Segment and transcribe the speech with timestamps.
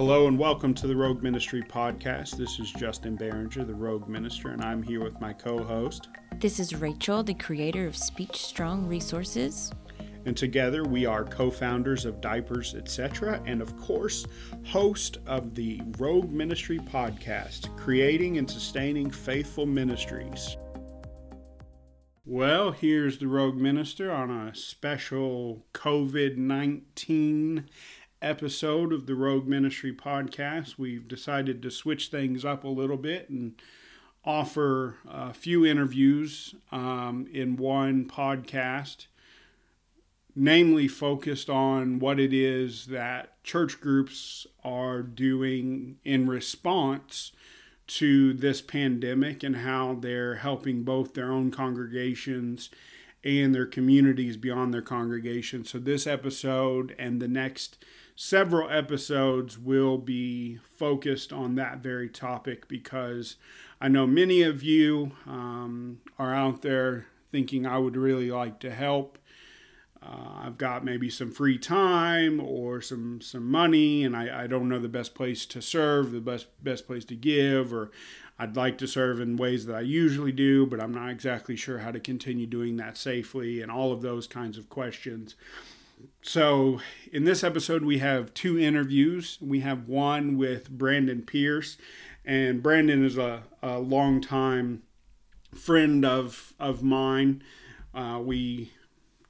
[0.00, 2.38] Hello and welcome to the Rogue Ministry podcast.
[2.38, 6.08] This is Justin Barringer, the Rogue Minister, and I'm here with my co host.
[6.38, 9.70] This is Rachel, the creator of Speech Strong Resources.
[10.24, 14.24] And together we are co founders of Diapers, etc., and of course,
[14.64, 20.56] host of the Rogue Ministry podcast, creating and sustaining faithful ministries.
[22.24, 27.68] Well, here's the Rogue Minister on a special COVID 19
[28.22, 30.78] episode of the Rogue Ministry podcast.
[30.78, 33.54] We've decided to switch things up a little bit and
[34.24, 39.06] offer a few interviews um, in one podcast,
[40.36, 47.32] namely focused on what it is that church groups are doing in response
[47.86, 52.70] to this pandemic and how they're helping both their own congregations
[53.24, 55.64] and their communities beyond their congregation.
[55.64, 57.84] So, this episode and the next
[58.22, 63.36] several episodes will be focused on that very topic because
[63.80, 68.70] I know many of you um, are out there thinking I would really like to
[68.70, 69.16] help.
[70.02, 74.68] Uh, I've got maybe some free time or some some money, and I, I don't
[74.68, 77.90] know the best place to serve, the best best place to give, or
[78.38, 81.78] I'd like to serve in ways that I usually do, but I'm not exactly sure
[81.78, 85.36] how to continue doing that safely, and all of those kinds of questions
[86.22, 86.80] so
[87.12, 89.38] in this episode we have two interviews.
[89.40, 91.76] We have one with brandon pierce
[92.24, 94.82] and brandon is a, a long time
[95.54, 97.42] friend of of mine.
[97.94, 98.72] Uh, we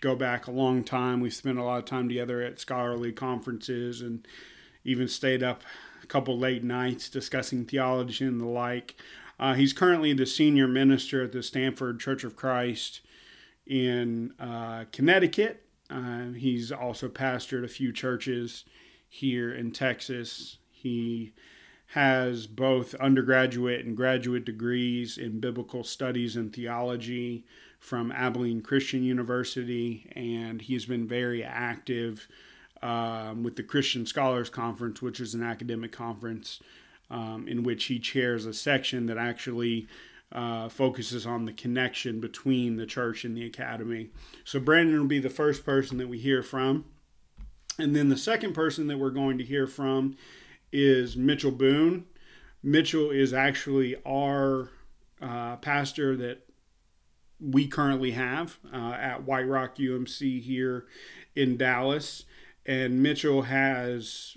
[0.00, 1.20] go back a long time.
[1.20, 4.26] We spent a lot of time together at scholarly conferences and
[4.84, 5.62] even stayed up
[6.02, 8.96] a couple late nights discussing theology and the like.
[9.38, 13.00] Uh, he's currently the senior minister at the stamford church of christ
[13.66, 18.64] in uh, connecticut uh, he's also pastored a few churches
[19.08, 20.58] here in Texas.
[20.70, 21.32] He
[21.88, 27.44] has both undergraduate and graduate degrees in biblical studies and theology
[27.80, 32.28] from Abilene Christian University, and he's been very active
[32.82, 36.60] um, with the Christian Scholars Conference, which is an academic conference
[37.10, 39.88] um, in which he chairs a section that actually
[40.32, 44.10] uh, focuses on the connection between the church and the academy.
[44.44, 46.84] So Brandon will be the first person that we hear from.
[47.78, 50.16] And then the second person that we're going to hear from
[50.72, 52.04] is Mitchell Boone.
[52.62, 54.70] Mitchell is actually our
[55.20, 56.46] uh, pastor that
[57.40, 60.86] we currently have uh, at White Rock UMC here
[61.34, 62.24] in Dallas.
[62.66, 64.36] And Mitchell has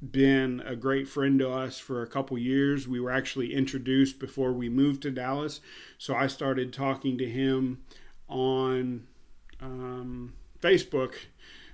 [0.00, 2.86] been a great friend to us for a couple years.
[2.86, 5.60] We were actually introduced before we moved to Dallas,
[5.98, 7.82] so I started talking to him
[8.28, 9.06] on
[9.60, 11.14] um, Facebook,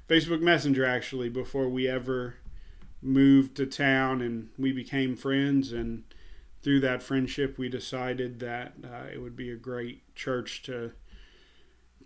[0.09, 2.37] Facebook Messenger actually before we ever
[3.03, 5.73] moved to town, and we became friends.
[5.73, 6.05] And
[6.63, 10.93] through that friendship, we decided that uh, it would be a great church to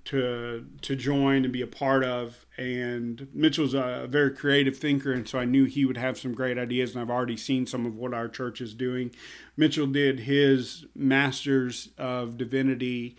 [0.07, 2.47] to to join and be a part of.
[2.57, 6.59] And Mitchell's a very creative thinker, and so I knew he would have some great
[6.59, 6.93] ideas.
[6.93, 9.13] And I've already seen some of what our church is doing.
[9.57, 13.17] Mitchell did his master's of divinity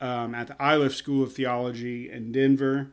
[0.00, 2.90] um, at the Iliff School of Theology in Denver.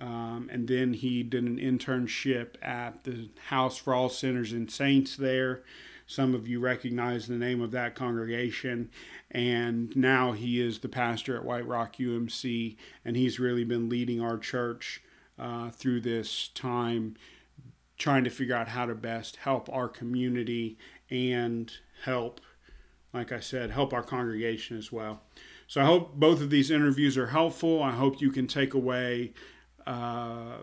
[0.00, 5.16] Um, and then he did an internship at the House for All Sinners and Saints
[5.16, 5.62] there.
[6.10, 8.90] Some of you recognize the name of that congregation.
[9.30, 14.20] And now he is the pastor at White Rock UMC, and he's really been leading
[14.20, 15.04] our church
[15.38, 17.14] uh, through this time,
[17.96, 20.76] trying to figure out how to best help our community
[21.10, 21.72] and
[22.02, 22.40] help,
[23.12, 25.22] like I said, help our congregation as well.
[25.68, 27.84] So I hope both of these interviews are helpful.
[27.84, 29.32] I hope you can take away.
[29.86, 30.56] Uh,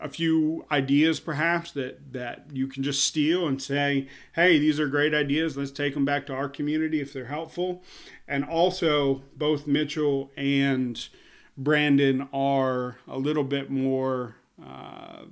[0.00, 4.88] a few ideas perhaps that that you can just steal and say hey these are
[4.88, 5.56] great ideas.
[5.56, 7.82] Let's take them back to our community if they're helpful.
[8.26, 11.08] And also both mitchell and
[11.56, 15.24] brandon are a little bit more uh,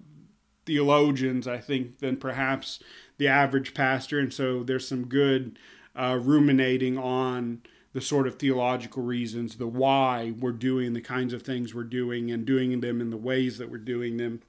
[0.67, 2.81] theologians i think than perhaps
[3.19, 4.19] the average pastor.
[4.19, 5.59] And so there's some good
[5.95, 7.63] uh, ruminating on
[7.93, 12.31] the sort of theological reasons, the why we're doing the kinds of things we're doing
[12.31, 14.41] and doing them in the ways that we're doing them.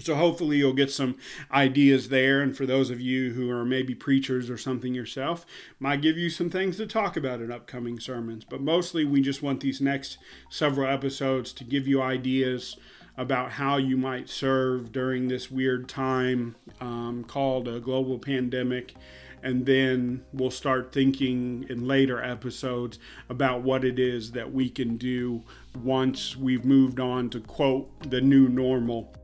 [0.00, 1.16] So hopefully you'll get some
[1.50, 2.40] ideas there.
[2.40, 5.44] And for those of you who are maybe preachers or something yourself,
[5.78, 8.44] might give you some things to talk about in upcoming sermons.
[8.44, 10.18] But mostly we just want these next
[10.48, 12.76] several episodes to give you ideas
[13.16, 18.94] about how you might serve during this weird time um, called a global pandemic.
[19.42, 22.98] And then we'll start thinking in later episodes
[23.28, 25.42] about what it is that we can do
[25.82, 29.14] once we've moved on to quote the new normal.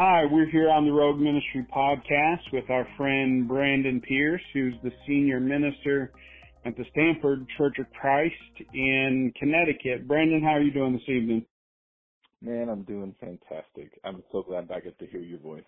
[0.00, 4.92] Hi, we're here on the Rogue Ministry podcast with our friend Brandon Pierce, who's the
[5.08, 6.12] senior minister
[6.64, 8.32] at the Stamford Church of Christ
[8.72, 10.06] in Connecticut.
[10.06, 11.44] Brandon, how are you doing this evening?
[12.40, 13.98] Man, I'm doing fantastic.
[14.04, 15.64] I'm so glad I get to hear your voice.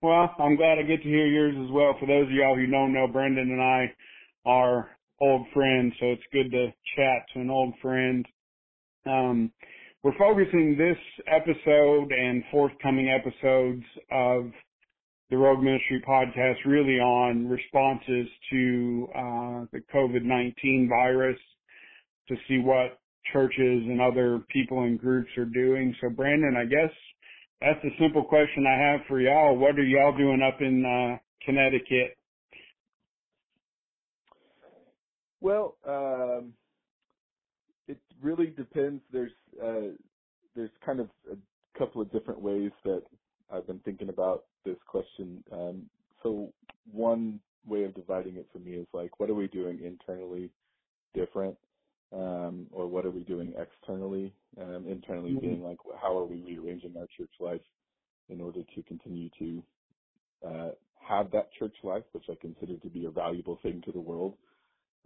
[0.00, 1.96] Well, I'm glad I get to hear yours as well.
[1.98, 3.92] For those of y'all who don't know, Brandon and I
[4.46, 4.88] are
[5.20, 8.24] old friends, so it's good to chat to an old friend.
[9.04, 9.50] Um,
[10.02, 10.96] we're focusing this
[11.26, 14.50] episode and forthcoming episodes of
[15.30, 21.38] the Rogue Ministry podcast really on responses to uh, the COVID-19 virus
[22.28, 22.98] to see what
[23.32, 25.94] churches and other people and groups are doing.
[26.00, 26.94] So Brandon, I guess
[27.60, 29.56] that's a simple question I have for y'all.
[29.56, 32.16] What are y'all doing up in uh, Connecticut?
[35.40, 36.52] Well, um,
[38.22, 39.02] really depends.
[39.12, 39.32] There's
[39.62, 39.94] uh,
[40.54, 43.02] there's kind of a couple of different ways that
[43.52, 45.44] I've been thinking about this question.
[45.52, 45.90] Um,
[46.22, 46.52] so
[46.90, 50.50] one way of dividing it for me is like, what are we doing internally
[51.14, 51.56] different,
[52.12, 54.34] um, or what are we doing externally?
[54.60, 55.40] Um, internally mm-hmm.
[55.40, 57.60] being like, how are we rearranging our church life
[58.28, 59.62] in order to continue to
[60.46, 60.70] uh,
[61.06, 64.34] have that church life, which I consider to be a valuable thing to the world,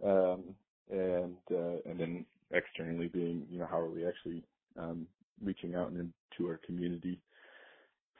[0.03, 0.55] um,
[0.91, 4.43] and uh, and then externally being, you know, how are we actually
[4.77, 5.07] um,
[5.43, 7.19] reaching out and into our community?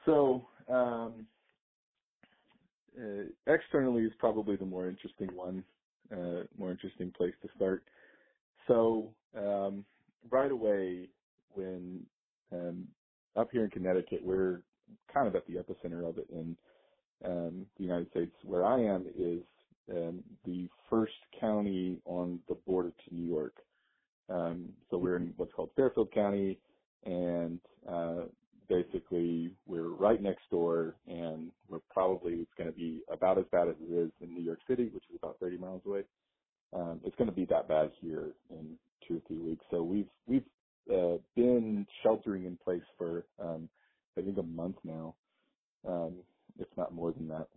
[0.04, 1.26] So um,
[2.98, 5.64] uh, externally is probably the more interesting one,
[6.12, 7.84] uh, more interesting place to start.
[8.68, 9.84] So um,
[10.30, 11.08] right away,
[11.54, 12.00] when
[12.52, 12.86] um,
[13.36, 14.60] up here in Connecticut, we're
[15.12, 16.56] kind of at the epicenter of it in
[17.24, 18.32] um, the United States.
[18.44, 19.42] Where I am is
[19.90, 23.54] um, the first county on the border to New York.
[24.30, 26.60] Um, so we're in what's called Fairfield County,
[27.04, 28.26] and uh,
[28.68, 33.68] basically we're right next door, and we're probably it's going to be about as bad
[33.68, 36.04] as it is in New York City, which is about 30 miles away.
[36.74, 38.78] Um, it's going to be that bad here in
[39.08, 39.64] two or three weeks.
[39.70, 40.46] So we've we've
[40.92, 43.68] uh, been sheltering in place for um,
[44.18, 45.16] I think a month now,
[45.88, 46.18] um,
[46.58, 47.48] if not more than that.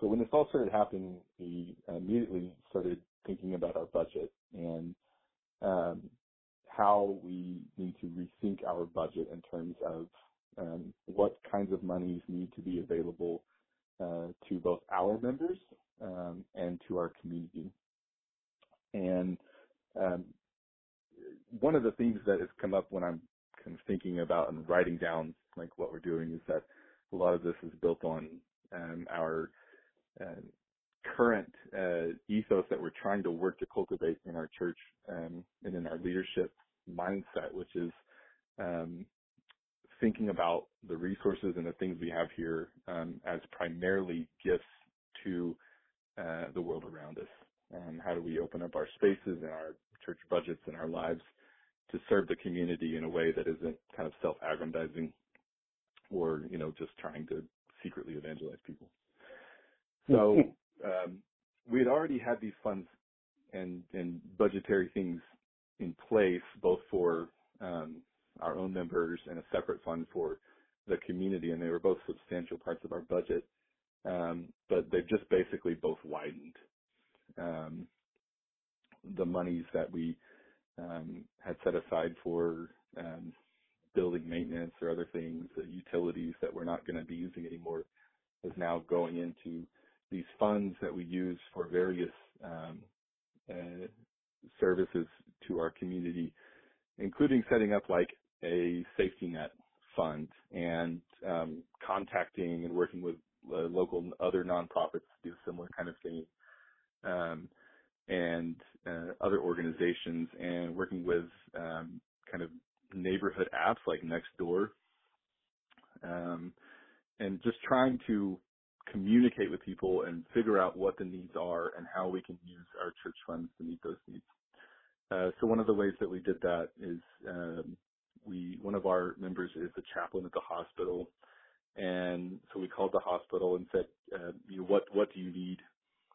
[0.00, 4.94] So when this all started happening, we immediately started thinking about our budget and
[5.62, 6.10] um,
[6.68, 10.08] how we need to rethink our budget in terms of
[10.58, 13.44] um, what kinds of monies need to be available
[14.00, 14.60] uh, to
[15.22, 15.49] both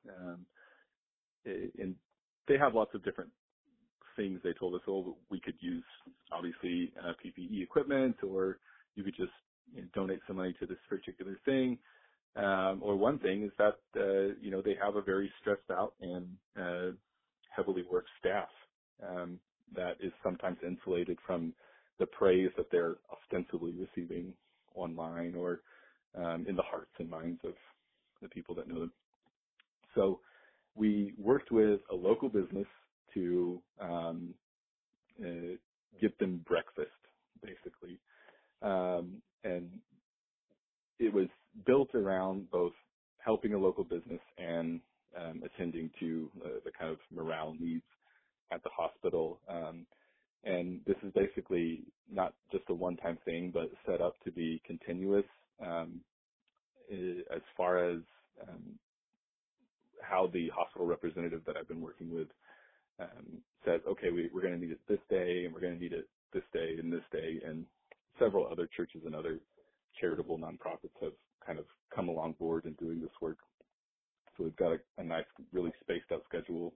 [0.09, 0.45] Um,
[1.45, 1.95] and
[2.47, 3.31] they have lots of different
[4.15, 4.39] things.
[4.43, 5.83] They told us, oh, we could use
[6.31, 8.59] obviously uh, PPE equipment, or
[8.95, 9.31] you could just
[9.73, 11.79] you know, donate some money to this particular thing.
[12.35, 15.95] Um, or one thing is that, uh, you know, they have a very stressed out
[16.01, 16.91] and, uh,
[17.55, 18.49] heavily worked staff,
[19.07, 19.39] um,
[19.75, 21.53] that is sometimes insulated from
[21.99, 24.33] the praise that they're ostensibly receiving
[24.75, 25.61] online or
[26.15, 27.53] um, in the hearts and minds of
[28.21, 28.93] the people that know them.
[29.95, 30.21] So
[30.75, 32.67] we worked with a local business
[33.15, 34.35] to um,
[35.19, 35.57] uh,
[36.01, 36.91] get them breakfast,
[37.41, 38.01] basically,
[38.61, 39.81] um, and
[40.99, 41.27] it was
[41.65, 42.73] built around both
[43.19, 44.81] helping a local business and
[45.17, 47.85] um, attending to uh, the kind of morale needs
[48.51, 49.41] at the hospital.
[49.47, 49.87] Um,
[50.43, 55.25] and this is basically not just a one-time thing, but set up to be continuous
[55.65, 56.03] um,
[56.91, 58.01] as far as
[58.47, 58.79] um,
[60.09, 62.27] how the hospital representative that I've been working with
[62.99, 65.81] um, says, okay, we, we're going to need it this day, and we're going to
[65.81, 67.65] need it this day and this day, and
[68.19, 69.39] several other churches and other
[69.99, 71.13] charitable nonprofits have
[71.45, 73.37] kind of come along board in doing this work.
[74.37, 76.75] So we've got a, a nice, really spaced out schedule.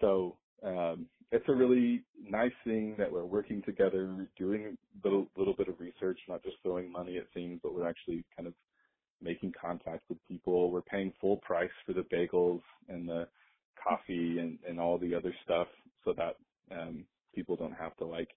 [0.00, 5.54] So um, it's a really nice thing that we're working together, doing a little, little
[5.56, 8.54] bit of research, not just throwing money at things, but we're actually kind of
[9.22, 10.70] making contact with people.
[10.70, 13.28] We're paying full price for the bagels and the
[13.82, 15.68] coffee and, and all the other stuff
[16.04, 16.36] so that
[16.74, 18.30] um, people don't have to like,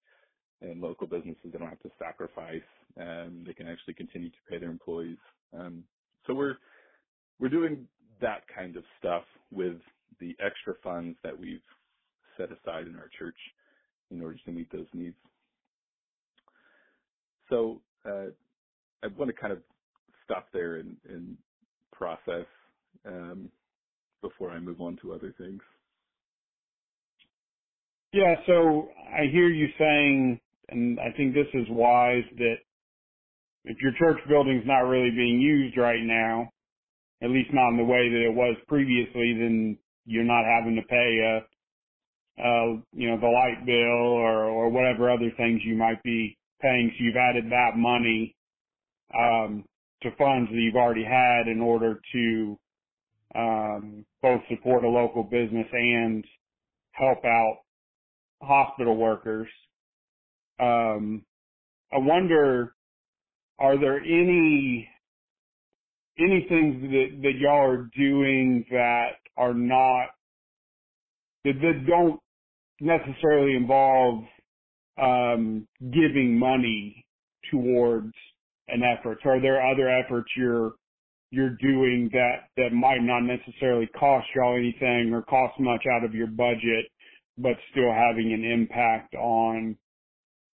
[0.61, 2.61] and local businesses, they don't have to sacrifice.
[2.99, 5.17] Um, they can actually continue to pay their employees.
[5.57, 5.83] Um,
[6.27, 6.57] so we're,
[7.39, 7.87] we're doing
[8.21, 9.77] that kind of stuff with
[10.19, 11.61] the extra funds that we've
[12.37, 13.37] set aside in our church
[14.11, 15.15] in order to meet those needs.
[17.49, 18.27] So uh,
[19.03, 19.63] I want to kind of
[20.31, 21.37] stop there and, and
[21.91, 22.47] process
[23.05, 23.51] um,
[24.21, 25.61] before I move on to other things.
[28.13, 32.55] Yeah, so I hear you saying, and I think this is wise, that
[33.65, 36.49] if your church building's not really being used right now,
[37.23, 40.83] at least not in the way that it was previously, then you're not having to
[40.83, 41.37] pay a,
[42.41, 43.75] uh, you know, the light bill
[44.17, 46.91] or, or whatever other things you might be paying.
[46.97, 48.35] So you've added that money,
[49.13, 49.65] um,
[50.03, 52.59] to funds that you've already had in order to,
[53.35, 56.25] um, both support a local business and
[56.93, 57.59] help out
[58.41, 59.47] hospital workers.
[60.59, 61.25] Um,
[61.91, 62.75] I wonder,
[63.59, 64.89] are there any
[66.19, 70.09] any things that that y'all are doing that are not
[71.45, 72.19] that, that don't
[72.81, 74.23] necessarily involve
[75.01, 77.05] um, giving money
[77.51, 78.13] towards
[78.71, 79.19] an effort?
[79.23, 80.73] So are there other efforts you're
[81.31, 86.27] you're doing that might not necessarily cost y'all anything or cost much out of your
[86.27, 86.85] budget,
[87.37, 89.77] but still having an impact on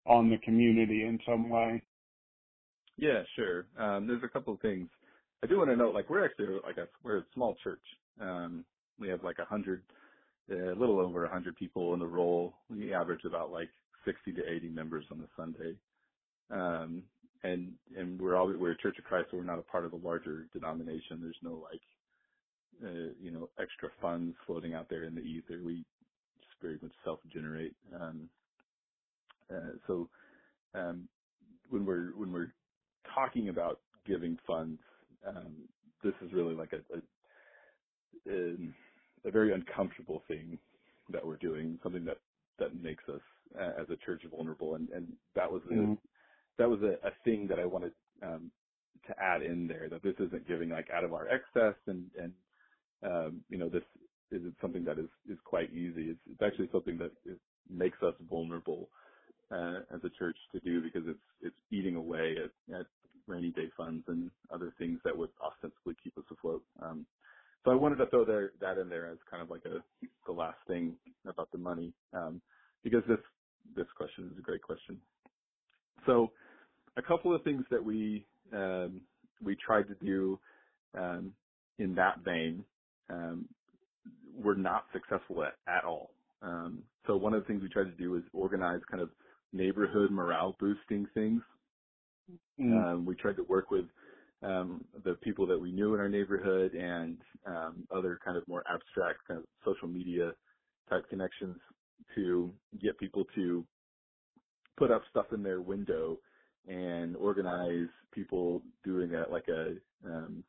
[0.05, 1.81] on the community in some way?
[2.97, 3.67] Yeah, sure.
[3.77, 4.89] Um, there's a couple of things.
[5.43, 7.81] I do want to note, like we're actually like a we're a small church.
[8.19, 8.65] Um,
[8.99, 9.83] we have like a hundred,
[10.49, 12.55] a little over a hundred people in the role.
[12.69, 13.69] We average about like
[14.05, 15.75] 60 to 80 members on a Sunday.
[17.45, 19.85] Um, and and we're all we're a Church of Christ, so we're not a part
[19.85, 21.19] of a larger denomination.
[21.21, 21.81] There's no like,
[22.83, 25.59] uh, you know, extra funds floating out there in the ether.
[25.63, 25.85] We
[26.39, 27.75] just very much self-generate.
[27.99, 28.29] Um,
[29.53, 30.09] uh, so
[30.73, 31.07] um,
[31.69, 32.53] when we're when we're
[33.13, 34.79] talking about giving funds,
[35.27, 35.53] um,
[36.03, 38.55] this is really like a, a,
[39.27, 40.57] a very uncomfortable thing
[41.09, 42.17] that we're doing, something that
[42.59, 43.21] that makes us
[43.59, 45.93] uh, as a church vulnerable, and and that was mm-hmm.
[46.57, 47.93] That was a, a thing that I wanted
[48.23, 48.51] um,
[49.07, 52.33] to add in there that this isn't giving like out of our excess, and and
[53.03, 53.83] um, you know this
[54.31, 56.11] isn't something that is is quite easy.
[56.11, 58.89] It's it's actually something that is, makes us vulnerable
[59.51, 62.87] uh, as a church to do because it's it's eating away at, at
[63.27, 66.63] rainy day funds and other things that would ostensibly keep us afloat.
[66.81, 67.05] Um,
[67.65, 69.79] so I wanted to throw there, that in there as kind of like a
[70.27, 70.97] the last thing
[71.27, 72.41] about the money um,
[72.83, 73.19] because this
[73.75, 75.01] this question is a great question.
[76.05, 76.31] So
[76.97, 79.01] a couple of things that we um,
[79.43, 80.39] we tried to do
[80.97, 81.33] um,
[81.79, 82.63] in that vein
[83.09, 83.47] um,
[84.35, 86.11] were not successful at, at all.
[86.41, 89.09] Um, so one of the things we tried to do was organize kind of
[89.53, 91.41] neighborhood morale boosting things.
[92.59, 92.93] Mm.
[92.93, 93.85] Um, we tried to work with
[94.41, 98.63] um, the people that we knew in our neighborhood and um, other kind of more
[98.69, 100.31] abstract kind of social media
[100.89, 101.57] type connections
[102.15, 103.65] to get people to
[104.77, 106.19] put up stuff in their window
[106.67, 110.43] and organize people doing a, like a um,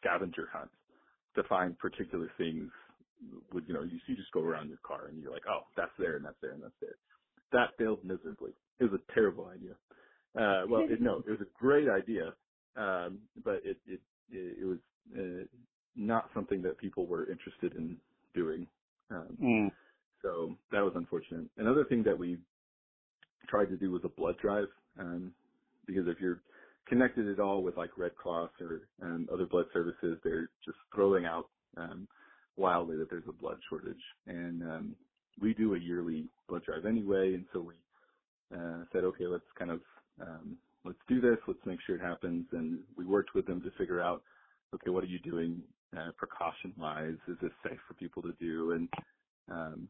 [0.00, 0.70] scavenger hunt
[1.34, 2.70] to find particular things.
[3.52, 5.92] Would you know, you, you just go around your car and you're like, oh, that's
[5.98, 6.96] there and that's there and that's there.
[7.52, 8.52] That failed miserably.
[8.80, 9.72] It was a terrible idea.
[10.34, 12.32] Uh, well, it, no, it was a great idea,
[12.76, 14.78] um, but it it it, was
[15.16, 15.44] uh,
[15.94, 17.96] not something that people were interested in
[18.34, 18.66] doing.
[19.10, 19.70] Um, mm.
[20.22, 21.46] So that was unfortunate.
[21.58, 22.38] Another thing that we
[23.48, 24.68] tried to do was a blood drive,
[24.98, 25.32] um,
[25.86, 26.40] because if you're
[26.88, 31.24] connected at all with like Red Cross or um, other blood services, they're just throwing
[31.26, 32.08] out um,
[32.56, 34.02] wildly that there's a blood shortage.
[34.26, 34.96] And um,
[35.40, 37.74] we do a yearly blood drive anyway, and so we
[38.54, 39.80] uh, said, okay, let's kind of
[40.20, 41.38] um, let's do this.
[41.46, 42.46] Let's make sure it happens.
[42.52, 44.22] And we worked with them to figure out,
[44.74, 45.62] okay, what are you doing
[45.96, 47.16] uh, precaution wise?
[47.28, 48.72] Is this safe for people to do?
[48.72, 48.88] And
[49.50, 49.88] um,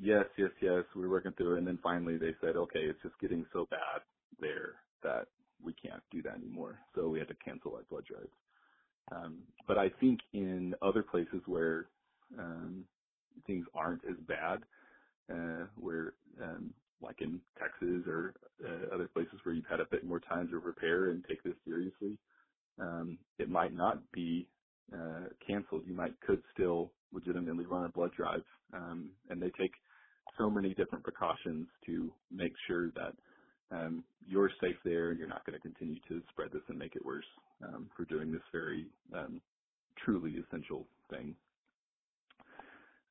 [0.00, 1.58] yes, yes, yes, we were working through it.
[1.58, 4.02] And then finally they said, okay, it's just getting so bad
[4.40, 5.26] there that
[5.62, 6.78] we can't do that anymore.
[6.94, 8.32] So we had to cancel our blood drives.
[9.10, 11.86] Um, but I think in other places where
[12.38, 12.84] um,
[13.46, 14.60] things aren't as bad,
[15.32, 20.04] uh, where um, like in Texas or uh, other places where you've had a bit
[20.04, 22.18] more time to prepare and take this seriously,
[22.80, 24.48] um, it might not be
[24.92, 25.82] uh, canceled.
[25.86, 29.72] You might could still legitimately run a blood drive, um, and they take
[30.38, 33.14] so many different precautions to make sure that
[33.70, 36.96] um, you're safe there and you're not going to continue to spread this and make
[36.96, 37.24] it worse
[37.62, 39.40] um, for doing this very um,
[40.04, 41.34] truly essential thing.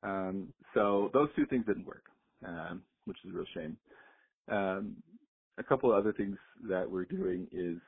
[0.02, 2.04] Um, so those two things didn't work,
[2.46, 3.76] um, which is a real shame.
[4.48, 4.96] Um,
[5.58, 6.36] a couple of other things
[6.68, 7.78] that we're doing is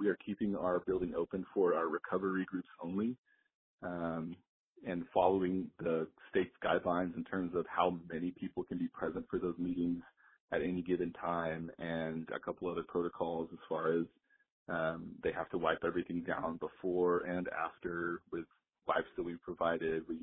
[0.00, 3.16] we are keeping our building open for our recovery groups only
[3.82, 9.38] and following the state's guidelines in terms of how many people can be present for
[9.38, 10.02] those meetings
[10.52, 14.06] at any given time and a couple other protocols as far as
[14.68, 18.44] um, they have to wipe everything down before and after with
[18.88, 20.08] wipes that we've provided.
[20.08, 20.20] We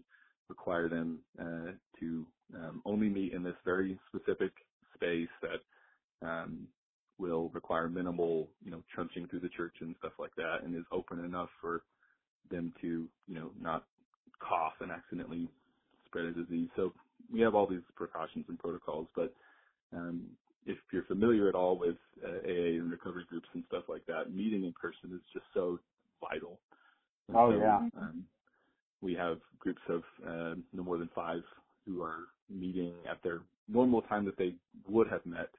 [0.49, 4.53] require them uh, to um, only meet in this very specific
[4.95, 5.79] space that
[6.27, 6.67] um,
[7.19, 10.85] will require minimal, you know, trunching through the church and stuff like that, and is
[10.91, 11.83] open enough for
[12.51, 13.85] them to, you know, not
[14.41, 15.49] cough and accidentally
[16.07, 16.69] spread a disease.
[16.75, 16.93] So
[17.31, 19.35] we have all these precautions and protocols, but
[19.95, 20.23] um,
[20.65, 24.33] if you're familiar at all with uh, AA and recovery groups and stuff like that,
[24.33, 25.79] meeting in person is just so
[26.21, 26.59] vital.
[27.27, 27.79] And oh so, yeah.
[27.99, 28.23] Um,
[29.01, 31.41] we have groups of uh, no more than five
[31.85, 34.55] who are meeting at their normal time that they
[34.87, 35.49] would have met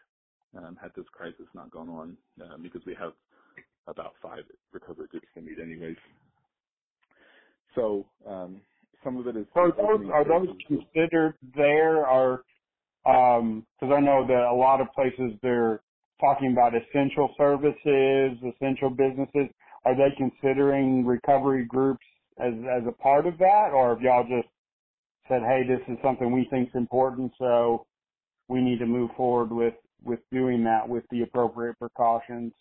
[0.56, 3.12] um, had this crisis not gone on, um, because we have
[3.86, 5.96] about five recovery groups to meet anyways.
[7.74, 8.60] So um,
[9.02, 9.46] some of it is.
[9.54, 12.06] are those, are those considered there?
[12.06, 12.44] Are
[13.04, 13.40] because
[13.82, 15.80] um, I know that a lot of places they're
[16.20, 19.48] talking about essential services, essential businesses.
[19.84, 22.04] Are they considering recovery groups
[22.38, 24.48] as as a part of that, or have y'all just
[25.28, 27.86] said, "Hey, this is something we think is important, so
[28.48, 32.52] we need to move forward with with doing that with the appropriate precautions"?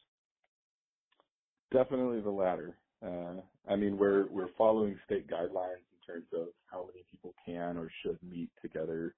[1.71, 2.77] Definitely the latter.
[3.01, 7.77] Uh, I mean, we're we're following state guidelines in terms of how many people can
[7.77, 9.15] or should meet together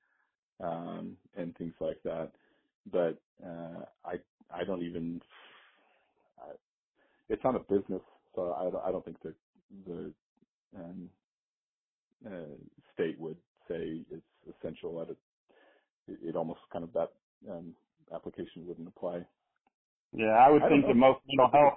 [0.63, 2.31] um, and things like that.
[2.91, 4.15] But uh, I
[4.51, 5.21] I don't even.
[6.39, 6.51] I,
[7.29, 8.01] it's not a business,
[8.35, 9.35] so I, I don't think the
[9.87, 10.13] the
[10.77, 11.09] um,
[12.25, 12.55] uh,
[12.93, 13.37] state would
[13.69, 14.23] say it's
[14.59, 14.99] essential.
[14.99, 15.11] That
[16.07, 17.11] it, it almost kind of that
[17.51, 17.75] um,
[18.13, 19.25] application wouldn't apply.
[20.13, 21.73] Yeah, I would I think that most mental health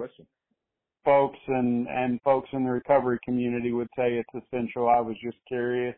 [1.04, 4.88] folks and and folks in the recovery community would say it's essential.
[4.88, 5.96] I was just curious.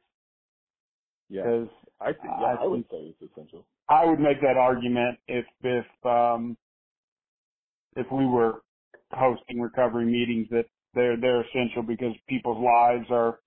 [1.28, 1.68] Yeah, because
[2.00, 3.66] I think yeah, I, I would say it's essential.
[3.88, 6.56] I would make that argument if if um
[7.96, 8.62] if we were
[9.12, 13.40] hosting recovery meetings that they're they're essential because people's lives are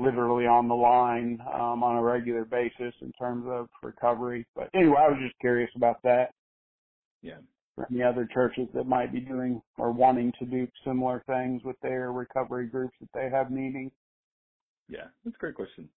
[0.00, 4.46] literally on the line um, on a regular basis in terms of recovery.
[4.56, 6.34] But anyway, I was just curious about that.
[7.22, 7.38] Yeah.
[7.76, 11.76] For any other churches that might be doing or wanting to do similar things with
[11.82, 13.92] their recovery groups that they have meetings.
[14.88, 15.90] Yeah, that's a great question.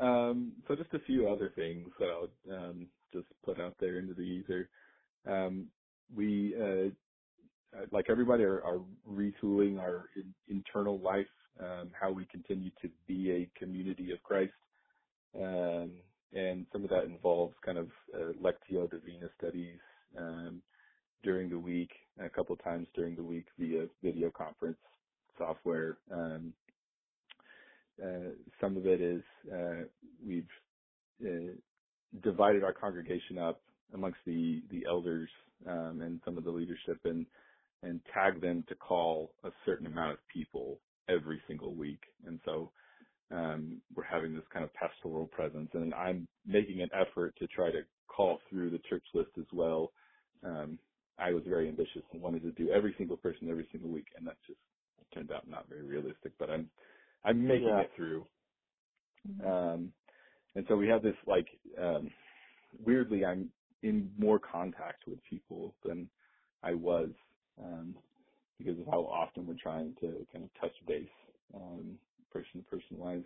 [0.00, 4.14] Um, so just a few other things that I'll um, just put out there into
[4.14, 4.68] the ether.
[5.26, 5.68] Um,
[6.14, 6.90] we, uh,
[7.92, 11.26] like everybody, are, are retooling our in, internal life,
[11.60, 14.52] um, how we continue to be a community of Christ.
[15.34, 15.92] Um,
[16.32, 19.78] and some of that involves kind of uh, Lectio Divina studies
[20.18, 20.62] um,
[21.22, 24.78] during the week, a couple of times during the week via video conference
[25.38, 25.98] software.
[26.12, 26.52] Um,
[28.02, 28.30] uh,
[28.60, 29.84] some of it is uh,
[30.24, 30.48] we've
[31.24, 31.52] uh,
[32.46, 33.62] divided our congregation up
[33.94, 35.30] amongst the the elders
[35.68, 37.26] um, and some of the leadership and
[37.82, 42.00] and tag them to call a certain amount of people every single week.
[42.26, 42.72] And so
[43.30, 47.70] um, we're having this kind of pastoral presence, and I'm making an effort to try
[47.72, 49.92] to call through the church list as well.
[50.44, 50.78] Um,
[51.18, 54.26] I was very ambitious and wanted to do every single person every single week, and
[54.26, 54.60] that just
[55.14, 56.32] turned out not very realistic.
[56.38, 56.70] But I'm
[57.24, 57.80] I'm making yeah.
[57.80, 58.26] it through.
[59.28, 59.46] Mm-hmm.
[59.46, 59.92] Um,
[60.56, 61.15] and so we have this
[63.26, 63.50] I'm
[63.82, 66.08] in more contact with people than
[66.62, 67.10] I was
[67.62, 67.96] um,
[68.58, 71.08] because of how often we're trying to kind of touch base
[71.54, 71.98] um,
[72.32, 73.22] person to person wise.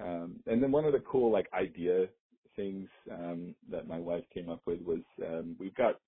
[0.00, 2.06] Um, and then one of the cool like idea
[2.56, 6.00] things um, that my wife came up with was um, we've got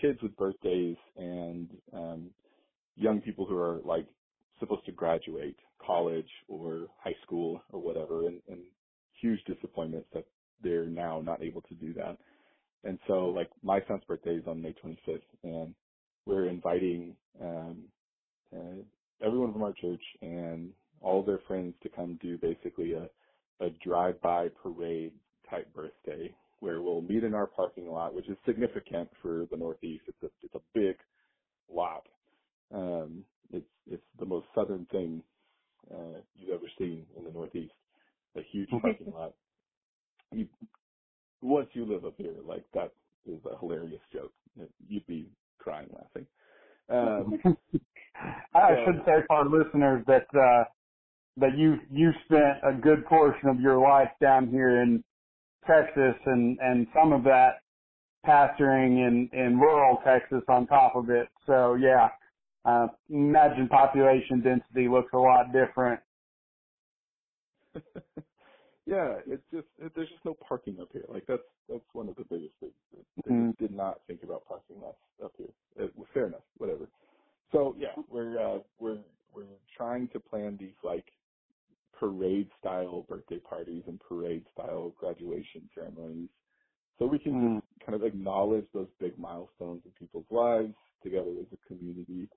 [0.00, 2.30] kids with birthdays and um,
[2.96, 4.06] young people who are like
[4.58, 8.60] supposed to graduate college or high school or whatever, and, and
[9.20, 10.26] huge disappointments that
[10.62, 12.18] they're now not able to do that.
[12.84, 15.74] And so, like, my son's birthday is on May 25th, and
[16.26, 17.84] we're inviting um,
[18.54, 18.82] uh,
[19.24, 23.08] everyone from our church and all their friends to come do basically a,
[23.64, 25.12] a drive-by parade
[25.50, 30.04] type birthday where we'll meet in our parking lot, which is significant for the Northeast.
[30.08, 30.96] It's a it's a big
[31.72, 32.06] lot.
[32.74, 35.22] Um, it's it's the most southern thing
[35.92, 37.72] uh, you've ever seen in the Northeast.
[38.36, 39.34] A huge parking lot.
[40.32, 40.48] You,
[41.42, 42.92] once you live up here, like that
[43.26, 44.32] is a hilarious joke.
[44.88, 46.26] You'd be crying laughing.
[46.88, 47.38] Um,
[48.54, 50.64] I should say for our listeners that uh,
[51.36, 55.04] that you you spent a good portion of your life down here in
[55.66, 57.60] Texas and and some of that
[58.26, 61.28] pastoring in in rural Texas on top of it.
[61.46, 62.08] So yeah,
[62.64, 66.00] uh, imagine population density looks a lot different.
[68.86, 71.04] yeah, it's just it, there's just no parking up here.
[71.08, 72.72] Like that's that's one of the biggest things.
[73.26, 73.58] They mm.
[73.58, 75.52] did not think about parking lots up here.
[75.76, 76.88] It, fair enough, whatever.
[77.52, 78.98] So yeah, we're uh, we're
[79.36, 79.44] we're
[79.76, 81.04] trying to plan these like
[81.98, 86.28] parade style birthday parties and parade style graduation ceremonies.
[86.98, 87.54] So we can mm.
[87.56, 92.28] just kind of acknowledge those big milestones in people's lives together as a community,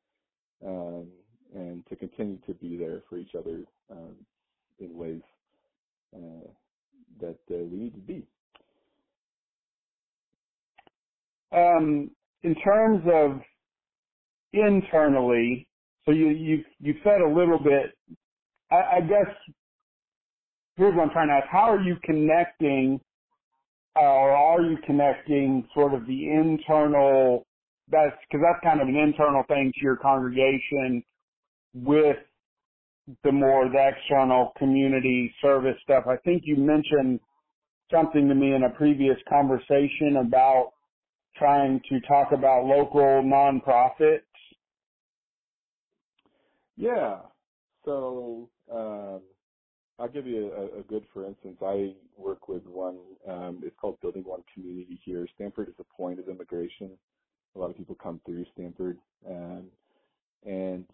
[0.66, 1.08] um,
[1.56, 4.16] and to continue to be there for each other um,
[4.80, 5.22] in ways
[6.16, 6.48] uh,
[7.22, 8.28] that uh, we need to be.
[11.52, 12.12] Um,
[12.44, 13.42] in terms of
[14.54, 15.68] internally,
[16.06, 17.92] so you you you said a little bit
[18.72, 19.34] I, I guess
[20.78, 23.00] here's what I'm trying to ask: How are you connecting,
[23.96, 27.46] uh, or are you connecting sort of the internal?
[27.90, 31.04] That's because that's kind of an internal thing to your congregation
[31.74, 32.18] with
[33.24, 36.06] the more the external community service stuff.
[36.08, 37.20] I think you mentioned
[37.92, 40.72] something to me in a previous conversation about
[41.38, 44.22] trying to talk about local nonprofits.
[46.80, 47.20] Yeah.
[47.84, 49.22] So um,
[50.00, 51.58] I'll give you a, a, good for instance.
[51.62, 53.00] I work with one.
[53.28, 55.28] Um, it's called Building One Community here.
[55.36, 56.92] Stamford is a point of immigration.
[57.56, 58.98] A lot of people come through Stamford,
[59.30, 59.66] um,
[60.46, 60.86] and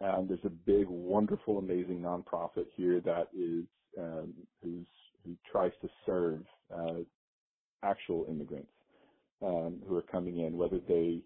[0.00, 3.66] um, there's a big, wonderful, amazing nonprofit here that is
[3.98, 4.86] um, who's
[5.24, 6.40] who tries to serve
[6.76, 7.00] uh,
[7.84, 8.72] actual immigrants
[9.42, 11.20] um, who are coming in, whether they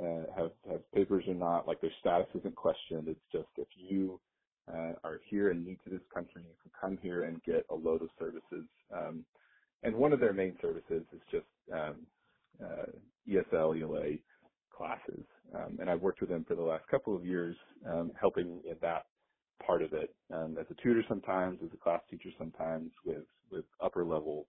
[0.00, 1.68] uh, have have papers or not.
[1.68, 3.08] Like their status isn't questioned.
[3.08, 4.20] It's just if you
[4.68, 7.74] uh, are here and new to this country, you can come here and get a
[7.74, 8.68] load of services.
[8.94, 9.24] Um,
[9.84, 12.06] and one of their main services is just um,
[12.62, 12.86] uh,
[13.28, 14.16] ESL, ELA
[14.76, 15.24] classes.
[15.54, 17.56] Um, and I've worked with them for the last couple of years,
[17.88, 19.06] um, helping in that
[19.66, 23.64] part of it um, as a tutor sometimes, as a class teacher sometimes, with with
[23.82, 24.48] upper level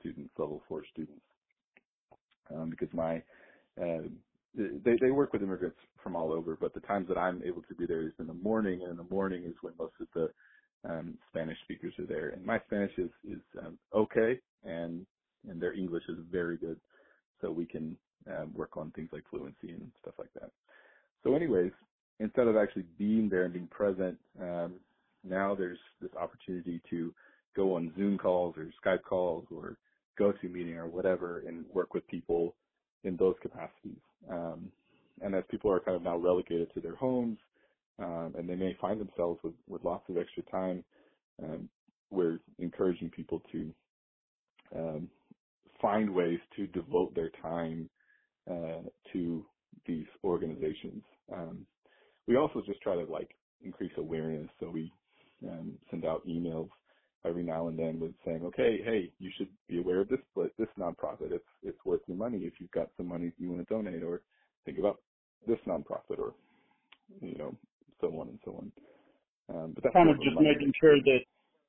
[0.00, 1.24] students, level four students,
[2.54, 3.18] um, because my
[3.80, 4.08] uh,
[4.54, 7.74] they they work with immigrants from all over, but the times that I'm able to
[7.74, 10.30] be there is in the morning, and in the morning is when most of the
[10.88, 12.30] um, Spanish speakers are there.
[12.30, 15.06] And my Spanish is is um, okay, and
[15.48, 16.80] and their English is very good,
[17.40, 17.96] so we can
[18.28, 20.50] um, work on things like fluency and stuff like that.
[21.24, 21.72] So, anyways,
[22.20, 24.74] instead of actually being there and being present, um,
[25.24, 27.14] now there's this opportunity to
[27.56, 29.76] go on Zoom calls or Skype calls or
[30.18, 32.54] go to GoToMeeting or whatever and work with people
[33.04, 34.00] in those capacities.
[34.30, 34.70] Um,
[35.20, 37.38] and as people are kind of now relegated to their homes,
[37.98, 40.84] um, and they may find themselves with, with lots of extra time,
[41.42, 41.70] um,
[42.10, 43.74] we're encouraging people to
[44.76, 45.10] um,
[45.82, 47.90] find ways to devote their time
[48.50, 49.46] uh, to
[49.86, 51.04] these organizations.
[51.32, 51.66] Um,
[52.28, 53.30] we also just try to like
[53.62, 54.92] increase awareness, so we
[55.48, 56.70] um, send out emails
[57.26, 60.20] every now and then with saying, okay, hey, you should be aware of this,
[60.58, 63.74] this nonprofit, it's it's worth your money if you've got some money you want to
[63.74, 64.22] donate, or
[64.66, 65.00] think about
[65.46, 66.34] this nonprofit, or
[67.20, 67.56] you know,
[68.00, 68.72] so on and so on.
[69.50, 71.20] Um, but that's kind of just making sure that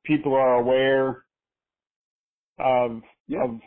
[0.05, 1.25] people are aware
[2.59, 3.43] of yeah.
[3.43, 3.59] of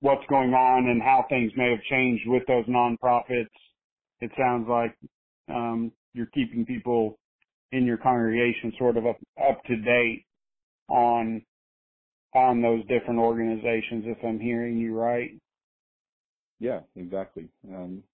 [0.00, 3.48] what's going on and how things may have changed with those nonprofits.
[4.20, 4.96] It sounds like
[5.48, 7.18] um, you're keeping people
[7.72, 10.26] in your congregation sort of up, up to date
[10.88, 11.44] on
[12.34, 15.30] on those different organizations if I'm hearing you right.
[16.60, 17.48] Yeah, exactly.
[17.68, 18.04] Um,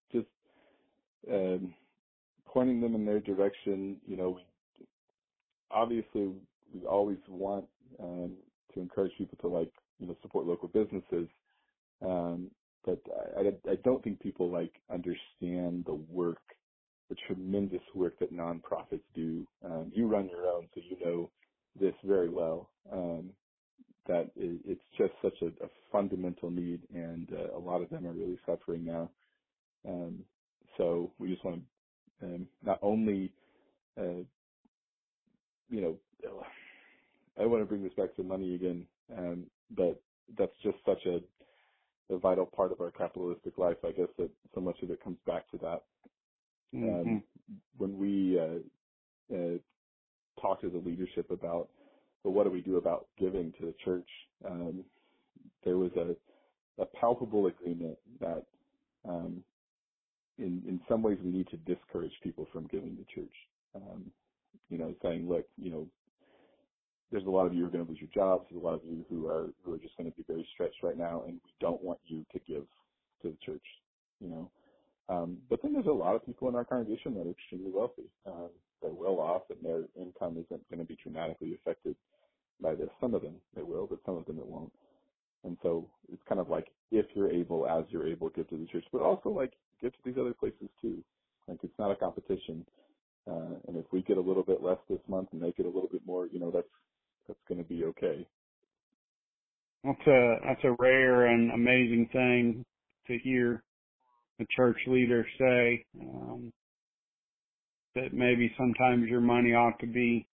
[2.46, 4.00] pointing them in their direction.
[4.06, 4.46] You know, we
[5.70, 6.34] obviously
[6.74, 7.66] we always want
[8.00, 8.38] um,
[8.74, 11.28] to encourage people to like you know support local businesses,
[12.02, 12.50] um,
[12.84, 13.00] but
[13.36, 16.42] I, I, I don't think people like understand the work,
[17.10, 19.46] the tremendous work that nonprofits do.
[19.64, 21.32] Um, you run your own, so you know
[21.80, 22.70] this very well.
[22.92, 23.32] Um,
[24.08, 28.12] that it's just such a, a fundamental need, and uh, a lot of them are
[28.12, 29.10] really suffering now.
[29.88, 30.24] Um,
[30.76, 31.62] so we just want
[32.20, 33.32] to um, not only,
[33.98, 34.22] uh,
[35.70, 35.98] you know,
[37.40, 40.00] I want to bring this back to money again, um, but
[40.38, 41.20] that's just such a,
[42.14, 43.78] a vital part of our capitalistic life.
[43.84, 45.82] I guess that so much of it comes back to that.
[46.74, 46.88] Mm-hmm.
[46.88, 47.22] Um,
[47.78, 49.58] when we uh, uh,
[50.40, 51.68] talk to the leadership about
[52.22, 54.08] but what do we do about giving to the church?
[54.48, 54.84] Um,
[55.64, 56.14] there was a,
[56.82, 58.44] a palpable agreement that
[59.08, 59.42] um,
[60.38, 63.34] in in some ways we need to discourage people from giving to church.
[63.74, 64.10] Um,
[64.68, 65.86] you know, saying, look, you know,
[67.10, 68.46] there's a lot of you who are going to lose your jobs.
[68.50, 70.82] There's a lot of you who are who are just going to be very stretched
[70.82, 72.64] right now, and we don't want you to give
[73.22, 73.64] to the church.
[74.20, 74.50] You know,
[75.08, 78.08] um, but then there's a lot of people in our congregation that are extremely wealthy.
[78.26, 81.96] Um, they're well off, and their income isn't going to be dramatically affected
[82.60, 82.88] by this.
[83.00, 84.72] Some of them it will, but some of them it won't.
[85.44, 88.66] And so it's kind of like if you're able, as you're able, give to the
[88.66, 91.02] church, but also like give to these other places too.
[91.48, 92.64] Like it's not a competition.
[93.28, 95.70] Uh, and if we get a little bit less this month and they get a
[95.70, 96.66] little bit more, you know, that's
[97.28, 98.26] that's going to be okay.
[99.84, 102.64] That's a that's a rare and amazing thing
[103.08, 103.62] to hear
[104.40, 105.84] a church leader say.
[106.00, 106.52] Um,
[107.94, 110.26] that maybe sometimes your money ought to be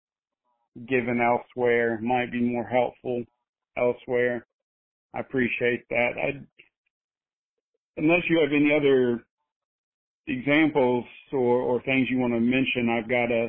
[0.89, 3.25] given elsewhere might be more helpful
[3.77, 4.47] elsewhere.
[5.17, 6.11] I appreciate that.
[6.19, 6.47] I,
[7.99, 9.25] unless you have any other
[10.29, 13.49] examples or, or things you want to mention, I've got a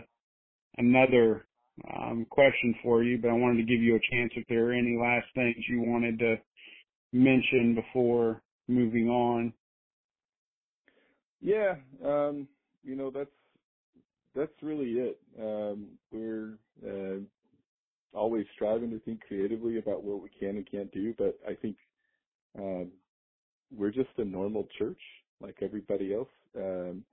[0.78, 1.48] another
[1.96, 4.74] um, question for you, but I wanted to give you a chance if there are
[4.74, 6.38] any last things you wanted to
[7.14, 9.54] mention before moving on.
[11.42, 11.76] Yeah,
[12.06, 12.48] um,
[12.84, 13.32] you know that's
[14.36, 15.22] that's really it.
[15.40, 17.22] Um, we're uh,
[18.14, 21.78] always striving to think creatively about what we can and can't do, but I think
[22.58, 22.92] um,
[23.76, 25.00] we're just a normal church
[25.42, 27.04] like everybody else, um,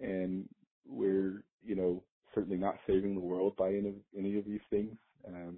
[0.00, 0.48] and
[0.88, 2.02] we're you know
[2.34, 4.96] certainly not saving the world by any of, any of these things,
[5.26, 5.56] um,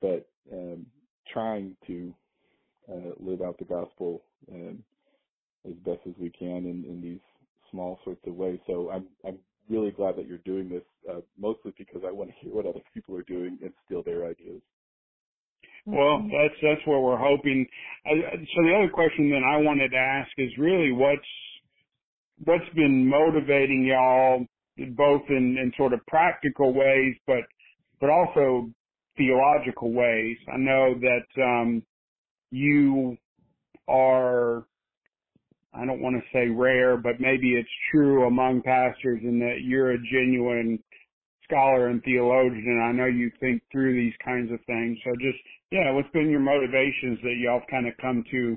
[0.00, 0.86] but um,
[1.32, 2.14] trying to
[2.90, 4.22] uh, live out the gospel
[4.52, 4.82] um,
[5.66, 7.20] as best as we can in, in these
[7.70, 8.58] small sorts of ways.
[8.66, 12.36] So I'm I'm really glad that you're doing this, uh, mostly because I want to
[12.40, 14.60] hear what other people are doing and steal their ideas.
[15.86, 17.66] Well, that's that's what we're hoping.
[18.06, 21.20] Uh, so the other question that I wanted to ask is really what's
[22.44, 24.46] what's been motivating y'all
[24.96, 27.44] both in, in sort of practical ways, but
[28.00, 28.70] but also
[29.16, 30.36] theological ways.
[30.52, 31.82] I know that um,
[32.50, 33.16] you
[33.86, 34.64] are
[35.74, 39.92] I don't want to say rare, but maybe it's true among pastors in that you're
[39.92, 40.82] a genuine
[41.44, 42.64] scholar and theologian.
[42.66, 44.98] And I know you think through these kinds of things.
[45.04, 45.38] So just,
[45.70, 48.56] yeah, what's been your motivations that y'all kind of come to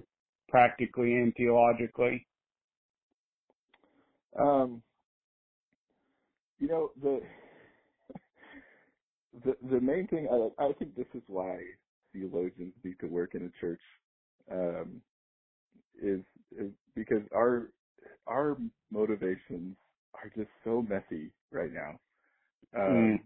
[0.49, 2.27] practically and theologically?
[4.39, 4.83] Um,
[6.59, 7.21] you know, the,
[9.43, 11.57] the, the main thing, I, I think this is why
[12.13, 13.81] theologians need to work in a church.
[14.51, 15.01] Um,
[16.01, 17.71] is, is because our
[18.27, 18.57] our
[18.91, 19.77] motivations
[20.15, 21.99] are just so messy right now.
[22.75, 23.23] Um, mm.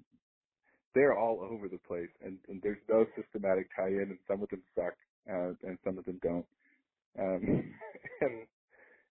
[0.96, 4.64] They're all over the place, and, and there's no systematic tie-in, and some of them
[4.76, 4.96] suck,
[5.30, 6.46] uh, and some of them don't.
[7.20, 7.74] Um,
[8.22, 8.48] and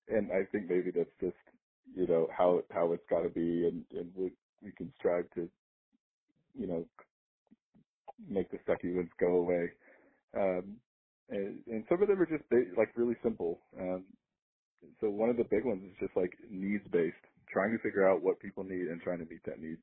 [0.09, 1.37] and I think maybe that's just
[1.95, 5.49] you know how how it's got to be, and and we we can strive to
[6.55, 6.87] you know
[8.29, 9.71] make the sucky ones go away.
[10.37, 10.77] Um,
[11.31, 12.45] and, and some of them are just
[12.77, 13.61] like really simple.
[13.79, 14.05] Um,
[15.01, 17.17] so one of the big ones is just like needs based,
[17.53, 19.79] trying to figure out what people need and trying to meet that need.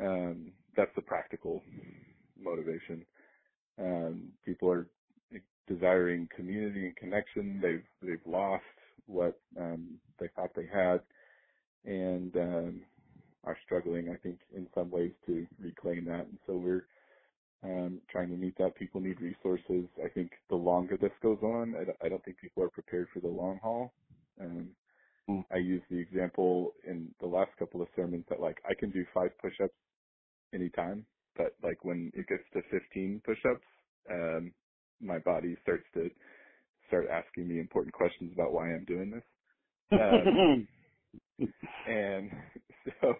[0.00, 1.62] Um, that's the practical
[2.38, 3.06] motivation.
[3.78, 4.90] Um, people are
[5.68, 7.60] desiring community and connection.
[7.62, 8.64] They've they've lost
[9.06, 11.00] what um, they thought they had,
[11.84, 12.82] and um,
[13.44, 16.26] are struggling, I think, in some ways to reclaim that.
[16.26, 16.86] And so we're
[17.64, 18.76] um, trying to meet that.
[18.76, 19.86] People need resources.
[20.04, 23.20] I think the longer this goes on, I, I don't think people are prepared for
[23.20, 23.92] the long haul.
[24.40, 24.68] Um,
[25.28, 25.44] mm.
[25.52, 29.04] I use the example in the last couple of sermons that like I can do
[29.12, 29.74] five push-ups
[30.54, 31.04] anytime,
[31.36, 33.66] but like when it gets to 15 push-ups,
[34.10, 34.52] um,
[35.00, 36.10] my body starts to
[36.88, 39.22] start asking me important questions about why I'm doing this.
[39.92, 40.68] Um,
[41.88, 42.30] and
[43.00, 43.14] so,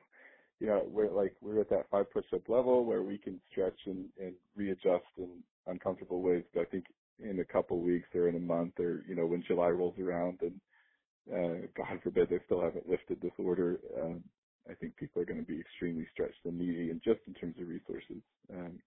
[0.61, 4.11] you know, we're like we're at that five push-up level where we can stretch and,
[4.21, 6.45] and readjust in uncomfortable ways.
[6.55, 6.87] But I think
[7.21, 10.41] in a couple weeks or in a month or you know when July rolls around
[10.43, 10.61] and
[11.31, 14.25] uh, God forbid they still haven't lifted this order, um,
[14.69, 17.57] I think people are going to be extremely stretched and needy, and just in terms
[17.61, 18.23] of resources.
[18.53, 18.81] Um,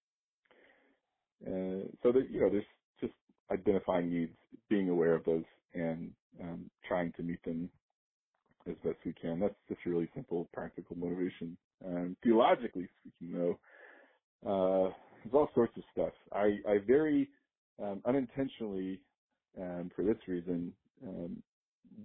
[1.46, 2.66] uh, so that you know, there's
[3.02, 3.14] just
[3.52, 4.36] identifying needs,
[4.70, 7.70] being aware of those, and um, trying to meet them
[8.68, 9.40] as best we can.
[9.40, 11.58] That's just really simple, practical motivation.
[11.86, 13.60] Um, theologically speaking, though,
[14.46, 14.94] uh,
[15.24, 16.14] there's all sorts of stuff.
[16.34, 17.30] I, I very
[17.82, 19.02] um, unintentionally,
[19.60, 20.74] um, for this reason,
[21.06, 21.44] um,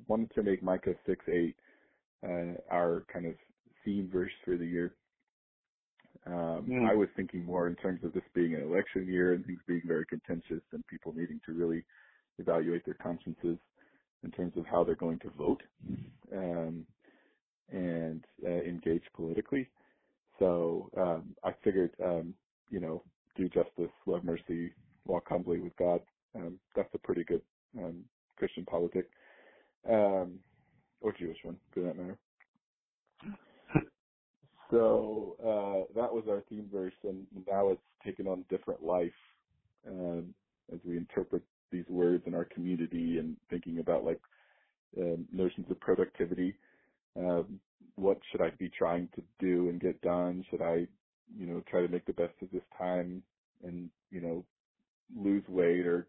[0.09, 1.57] wanted to make Micah 6 8
[2.25, 2.29] uh,
[2.71, 3.35] our kind of
[3.85, 4.95] theme verse for the year.
[6.27, 6.91] Um, mm.
[6.91, 9.83] I was thinking more in terms of this being an election year and things being
[9.87, 11.85] very contentious and people needing to really
[12.39, 13.59] evaluate their consciences
[14.27, 15.63] in terms of how they're going to vote
[16.37, 16.85] um,
[17.71, 19.69] and uh, engage politically.
[20.41, 22.35] So um, I figured, um,
[22.69, 23.03] you know,
[23.37, 24.73] do justice, love mercy,
[25.07, 26.01] walk humbly with God.
[26.35, 27.43] Um, that's a pretty good
[27.79, 28.05] um,
[28.37, 29.09] Christian politic,
[29.89, 30.41] um,
[31.01, 32.19] or Jewish one, for that matter.
[34.71, 39.13] so uh, that was our theme verse, and now it's taken on different life
[39.89, 40.35] um,
[40.73, 44.21] as we interpret these words in our community and thinking about like
[44.99, 46.55] um, notions of productivity.
[47.17, 47.61] Um,
[47.97, 50.45] what should I be trying to do and get done?
[50.51, 50.87] Should I,
[51.37, 53.23] you know, try to make the best of this time
[53.65, 54.45] and, you know,
[55.17, 56.09] lose weight or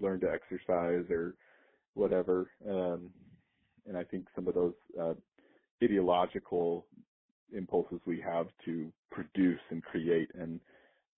[0.00, 1.34] learn to exercise or
[1.94, 2.50] whatever?
[2.68, 3.10] Um,
[3.86, 5.14] and I think some of those uh,
[5.82, 6.86] ideological
[7.56, 10.60] impulses we have to produce and create and,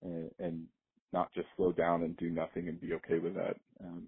[0.03, 0.67] and, and
[1.13, 4.07] not just slow down and do nothing and be okay with that um,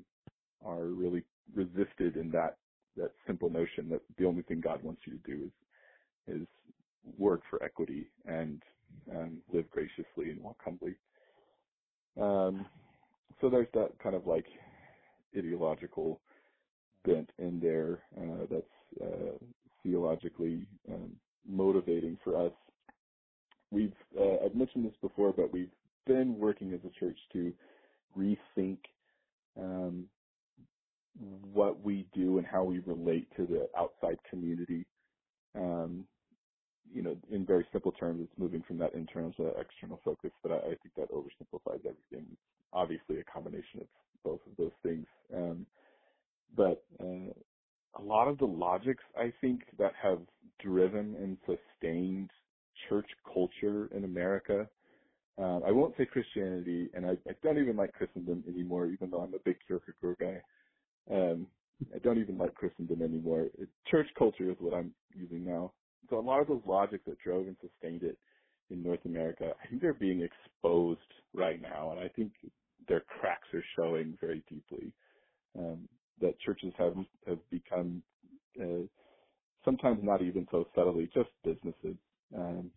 [0.66, 1.24] are really
[1.56, 2.58] resisted in that
[2.96, 6.48] that simple notion that the only thing God wants you to do is is
[7.18, 8.62] work for equity and
[9.12, 10.96] um, live graciously and walk humbly.
[12.20, 12.66] Um,
[13.42, 14.46] so there's that kind of like
[15.38, 16.22] ideological
[17.06, 19.38] bent in there uh, that's uh,
[19.84, 21.12] theologically um,
[21.48, 22.54] motivating for us.
[23.72, 25.72] We've uh, I've mentioned this before, but we've
[26.06, 27.54] been working as a church to
[28.18, 28.78] rethink
[29.60, 30.06] um,
[31.54, 34.86] what we do and how we relate to the outside community.
[35.56, 36.06] Um,
[36.94, 40.32] you know, in very simple terms, it's moving from that internal to that external focus,
[40.44, 42.28] but I, I think that oversimplifies everything.
[42.32, 42.42] It's
[42.72, 43.88] obviously a combination of
[44.24, 45.06] both of those things.
[45.34, 45.66] Um,
[46.56, 47.34] but uh,
[47.96, 50.22] a lot of the logics, I think, that have
[50.64, 52.32] driven and sustained
[52.90, 54.68] church culture in America
[55.40, 59.22] um, I won't say Christianity, and I, I don't even like Christendom anymore, even though
[59.22, 60.42] I'm a big Kierkegaard guy.
[61.12, 61.48] Um,
[61.96, 63.48] I don't even like Christendom anymore.
[63.90, 65.74] Church culture is what I'm using now.
[66.10, 68.18] So a lot of those logics that drove and sustained it
[68.70, 71.02] in North America, I think they're being exposed
[71.34, 72.34] right now, and I think
[72.88, 74.94] their cracks are showing very deeply.
[75.58, 75.90] Um,
[76.22, 76.96] that churches have
[77.28, 78.04] have become
[79.66, 81.98] sometimes not even so subtly just businesses,
[82.38, 82.70] um,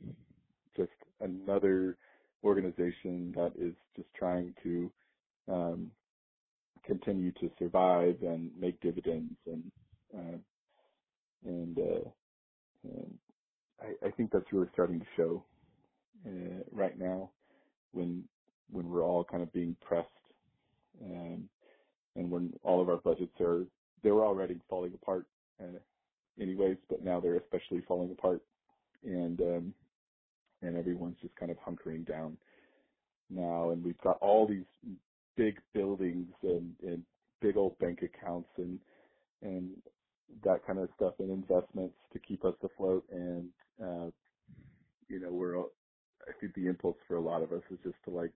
[0.77, 1.97] just another
[2.45, 4.91] organization that is just trying to
[5.49, 5.91] um,
[6.85, 9.63] continue to survive and make dividends and
[10.17, 10.39] uh,
[11.45, 12.09] and, uh,
[12.85, 13.19] and
[13.81, 15.45] I, I, think that's really starting to show
[16.27, 17.31] uh, right now
[17.93, 18.25] when
[18.71, 20.09] when we're all kind of being pressed
[21.01, 21.49] and
[22.15, 23.65] and when all of our budgets are
[24.03, 25.27] they were already falling apart
[26.41, 28.43] anyways but now they're especially falling apart
[29.05, 29.75] and um,
[30.63, 32.37] and everyone's just kind of hunkering down
[33.31, 34.65] now, and we've got all these
[35.37, 37.03] big buildings and, and
[37.41, 38.79] big old bank accounts and
[39.43, 39.71] and
[40.43, 43.05] that kind of stuff and investments to keep us afloat.
[43.11, 43.49] And
[43.83, 44.11] uh,
[45.09, 48.11] you know, we're I think the impulse for a lot of us is just to
[48.11, 48.33] like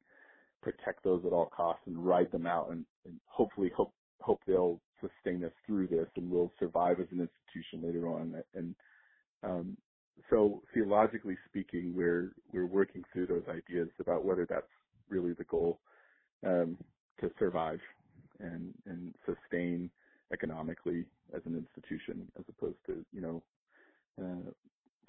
[0.63, 4.81] protect those at all costs and ride them out and, and hopefully hope hope they'll
[5.01, 8.43] sustain us through this and we'll survive as an institution later on.
[8.55, 8.75] And
[9.43, 9.77] um,
[10.29, 14.67] so theologically speaking, we're we're working through those ideas about whether that's
[15.09, 15.81] really the goal
[16.47, 16.77] um,
[17.21, 17.81] to survive
[18.39, 19.91] and and sustain
[20.33, 21.05] economically
[21.35, 23.43] as an institution, as opposed to you know
[24.21, 24.51] uh,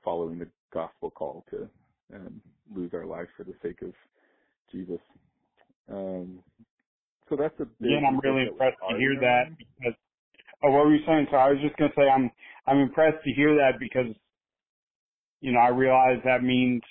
[0.04, 1.70] following the gospel call to
[2.14, 2.42] um,
[2.74, 3.94] lose our life for the sake of
[4.72, 5.02] Jesus.
[5.92, 6.40] Um,
[7.32, 7.94] so that's a big.
[7.94, 9.96] Again, I'm really impressed to hear that because.
[10.64, 11.28] Oh, what were you saying?
[11.32, 12.32] So I was just going to say I'm
[12.68, 14.14] I'm impressed to hear that because
[15.42, 16.84] you know, I realize that means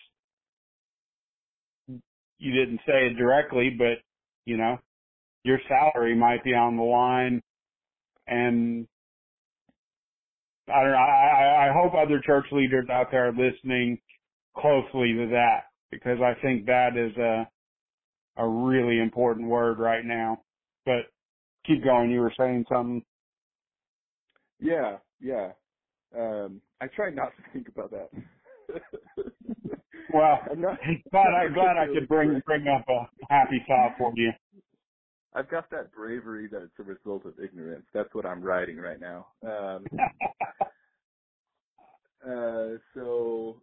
[2.39, 3.99] you didn't say it directly, but
[4.47, 4.79] you know,
[5.45, 7.43] your salary might be on the line
[8.27, 8.89] and
[10.69, 10.99] I don't know.
[10.99, 14.01] I, I hope other church leaders out there are listening
[14.57, 17.49] closely to that because I think that is a
[18.41, 20.43] a really important word right now.
[20.87, 21.13] But
[21.67, 22.11] keep going.
[22.11, 23.05] You were saying something.
[24.61, 25.53] Yeah, yeah.
[26.17, 28.11] Um, I try not to think about that.
[30.13, 30.79] well, I'm not,
[31.11, 34.33] glad I'm glad I could bring bring up a happy thought for you.
[35.33, 37.87] I've got that bravery that's a result of ignorance.
[37.95, 39.29] That's what I'm writing right now.
[39.45, 39.87] Um,
[42.27, 43.63] uh, so,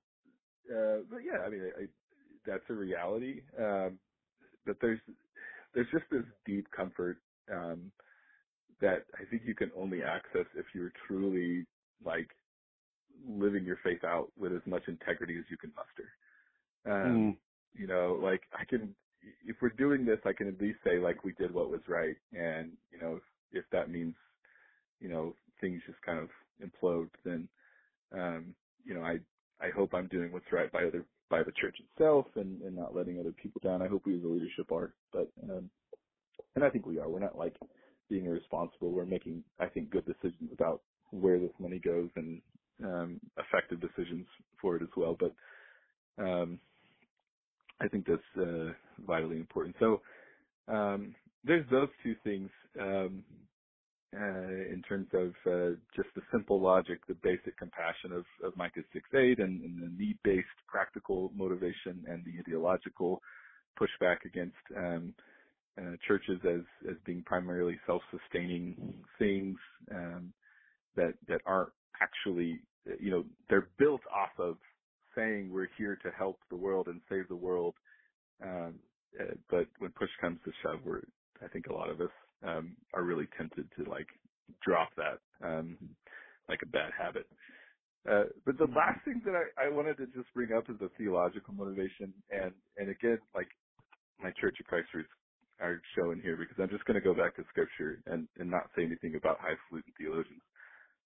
[0.72, 1.86] uh, but yeah, I mean, I, I,
[2.46, 3.42] that's a reality.
[3.60, 4.00] Um,
[4.68, 5.01] but there's
[5.76, 7.18] there's just this deep comfort
[7.53, 7.91] um,
[8.82, 11.65] that I think you can only access if you're truly
[12.05, 12.30] like
[13.28, 16.09] living your faith out with as much integrity as you can muster.
[16.86, 17.38] Um, mm.
[17.80, 18.95] You know, like I can
[19.45, 22.15] if we're doing this, I can at least say like we did what was right,
[22.34, 24.15] and you know, if, if that means,
[24.99, 26.30] you know, things just kind of
[26.63, 27.47] implode, then,
[28.13, 28.55] um,
[28.86, 29.20] you know, I
[29.59, 32.95] I hope I'm doing what's right by other by the church itself and and not
[32.95, 33.82] letting other people down.
[33.82, 35.70] I hope we as a leadership are, but um,
[36.55, 37.09] and I think we are.
[37.09, 37.55] We're not like
[38.09, 38.91] being irresponsible.
[38.91, 42.41] We're making I think good decisions about where this money goes and
[42.84, 44.26] um, effective decisions
[44.61, 45.18] for it as well.
[45.20, 45.34] But
[46.24, 46.59] um,
[47.80, 48.74] I think that's uh,
[49.05, 49.76] vitally important.
[49.80, 50.01] So
[50.68, 52.49] um, there's those two things
[52.80, 53.24] um,
[54.16, 58.82] uh, in terms of uh, just the simple logic, the basic compassion of, of Micah
[58.95, 63.22] 6.8 and, and the need-based practical motivation and the ideological
[63.80, 65.14] pushback against um,
[65.80, 69.58] uh, churches as, as being primarily self-sustaining things
[69.93, 70.34] um,
[70.95, 72.62] that that aren't actually,
[72.99, 74.58] you know, they're built off of
[75.16, 77.76] saying we're here to help the world and save the world.
[78.43, 78.80] Um,
[79.20, 81.01] uh, but when push comes to shove, we're,
[81.43, 82.12] I think a lot of us,
[82.46, 84.08] um, are really tempted to like
[84.64, 85.78] drop that, um,
[86.50, 87.28] like a bad habit.
[88.10, 88.78] Uh, but the mm-hmm.
[88.78, 92.14] last thing that I, I wanted to just bring up is the theological motivation.
[92.32, 93.50] And, and again, like
[94.22, 95.10] my Church of Christ roots
[95.60, 98.70] are showing here because I'm just going to go back to scripture and, and not
[98.76, 100.42] say anything about highfalutin theologians.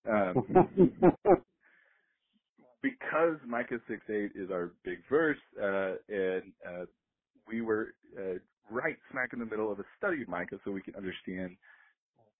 [0.09, 1.15] Um,
[2.81, 6.85] because Micah six eight is our big verse, uh, and uh,
[7.47, 8.39] we were uh,
[8.71, 11.57] right smack in the middle of a study of Micah so we can understand,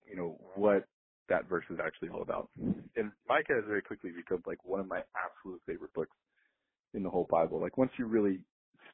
[0.08, 0.86] you know, what
[1.28, 2.48] that verse is actually all about.
[2.96, 6.16] And Micah has very quickly become like one of my absolute favorite books
[6.94, 7.60] in the whole Bible.
[7.60, 8.40] Like once you really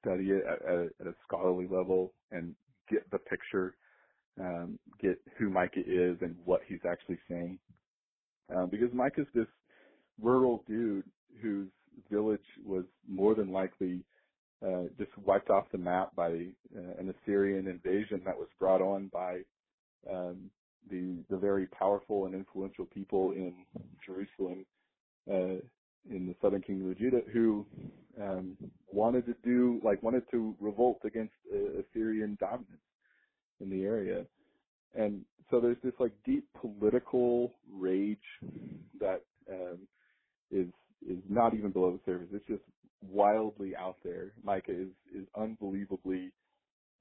[0.01, 2.55] study it at, at, at a scholarly level and
[2.91, 3.74] get the picture,
[4.41, 7.59] um, get who Micah is and what he's actually saying.
[8.55, 9.47] Um, because Micah's this
[10.20, 11.05] rural dude
[11.43, 11.68] whose
[12.11, 14.05] village was more than likely
[14.66, 19.09] uh, just wiped off the map by uh, an Assyrian invasion that was brought on
[19.12, 19.40] by
[20.11, 20.50] um,
[20.90, 23.54] the the very powerful and influential people in
[24.04, 24.64] Jerusalem
[25.30, 25.61] uh,
[26.11, 27.66] in the southern kingdom of Judah who
[28.20, 28.56] um,
[28.92, 32.80] wanted to do like wanted to revolt against uh, Assyrian dominance
[33.61, 34.24] in the area.
[34.94, 38.18] And so there's this like deep political rage
[39.00, 39.78] that um,
[40.50, 40.68] is
[41.09, 42.28] is not even below the surface.
[42.32, 42.62] It's just
[43.03, 44.32] wildly out there.
[44.42, 46.32] Micah is is unbelievably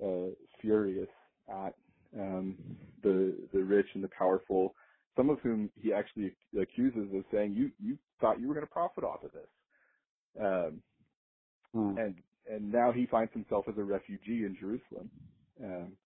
[0.03, 0.29] uh,
[0.61, 1.09] furious
[1.49, 1.75] at
[2.19, 2.57] um,
[3.03, 4.75] the the rich and the powerful,
[5.15, 8.71] some of whom he actually accuses of saying, "You you thought you were going to
[8.71, 9.49] profit off of this,"
[10.41, 10.81] um,
[11.73, 11.97] hmm.
[11.97, 12.15] and
[12.49, 15.09] and now he finds himself as a refugee in Jerusalem.
[15.63, 15.97] Um,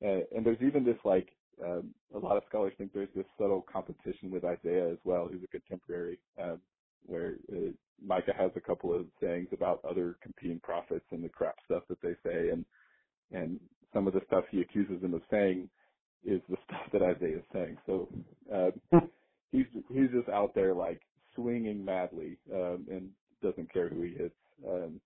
[0.00, 1.28] and, and there's even this like
[1.64, 5.42] um, a lot of scholars think there's this subtle competition with Isaiah as well, who's
[5.44, 6.18] a contemporary.
[6.42, 6.60] Um,
[7.06, 7.70] where uh,
[8.04, 12.00] Micah has a couple of sayings about other competing prophets and the crap stuff that
[12.02, 12.64] they say, and
[13.32, 13.60] and
[13.92, 15.68] some of the stuff he accuses them of saying
[16.24, 17.76] is the stuff that Isaiah is saying.
[17.86, 18.08] So
[18.52, 18.70] uh,
[19.52, 21.00] he's he's just out there like
[21.34, 23.10] swinging madly um, and
[23.42, 24.34] doesn't care who he hits.
[24.68, 25.00] Um,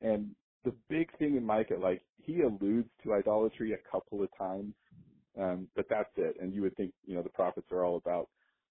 [0.00, 4.74] and the big thing in Micah, like he alludes to idolatry a couple of times,
[5.38, 6.36] um, but that's it.
[6.40, 8.28] And you would think, you know, the prophets are all about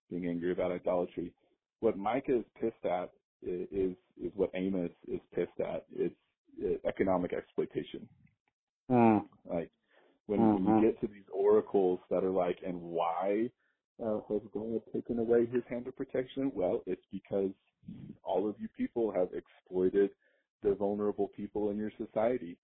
[0.10, 1.34] being angry about idolatry
[1.80, 3.12] what Micah is pissed at
[3.42, 5.86] is is what Amos is pissed at.
[5.96, 6.16] It's
[6.64, 8.08] uh, economic exploitation.
[8.90, 9.26] Mm.
[9.46, 9.70] Like
[10.26, 10.66] when, mm-hmm.
[10.66, 13.50] when you get to these oracles that are like, and why
[14.04, 16.52] uh, has God taken away His hand of protection?
[16.56, 17.52] Well, it's because
[18.24, 20.10] all of you people have exploited
[20.64, 22.58] the vulnerable people in your society.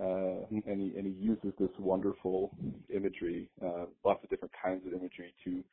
[0.00, 0.70] Uh, mm-hmm.
[0.70, 2.52] and he and he uses this wonderful
[2.94, 5.64] imagery, uh, lots of different kinds of imagery to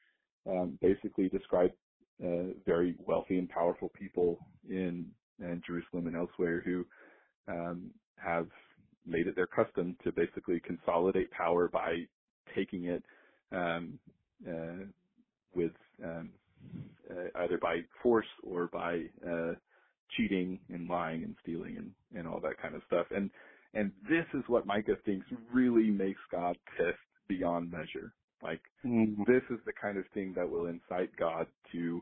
[0.49, 1.71] um, basically describe
[2.23, 4.37] uh, very wealthy and powerful people
[4.69, 6.85] in, in Jerusalem and elsewhere who
[7.47, 8.47] um, have
[9.05, 11.97] made it their custom to basically consolidate power by
[12.55, 13.03] taking it
[13.51, 13.99] um,
[14.47, 14.85] uh,
[15.53, 15.71] with
[16.03, 16.31] um,
[17.09, 19.53] uh, either by force or by uh,
[20.15, 23.07] cheating and lying and stealing and, and all that kind of stuff.
[23.11, 23.29] And
[23.73, 26.97] and this is what Micah thinks really makes God pissed
[27.27, 28.13] beyond measure.
[28.43, 29.23] Like Mm-hmm.
[29.27, 32.01] this is the kind of thing that will incite God to,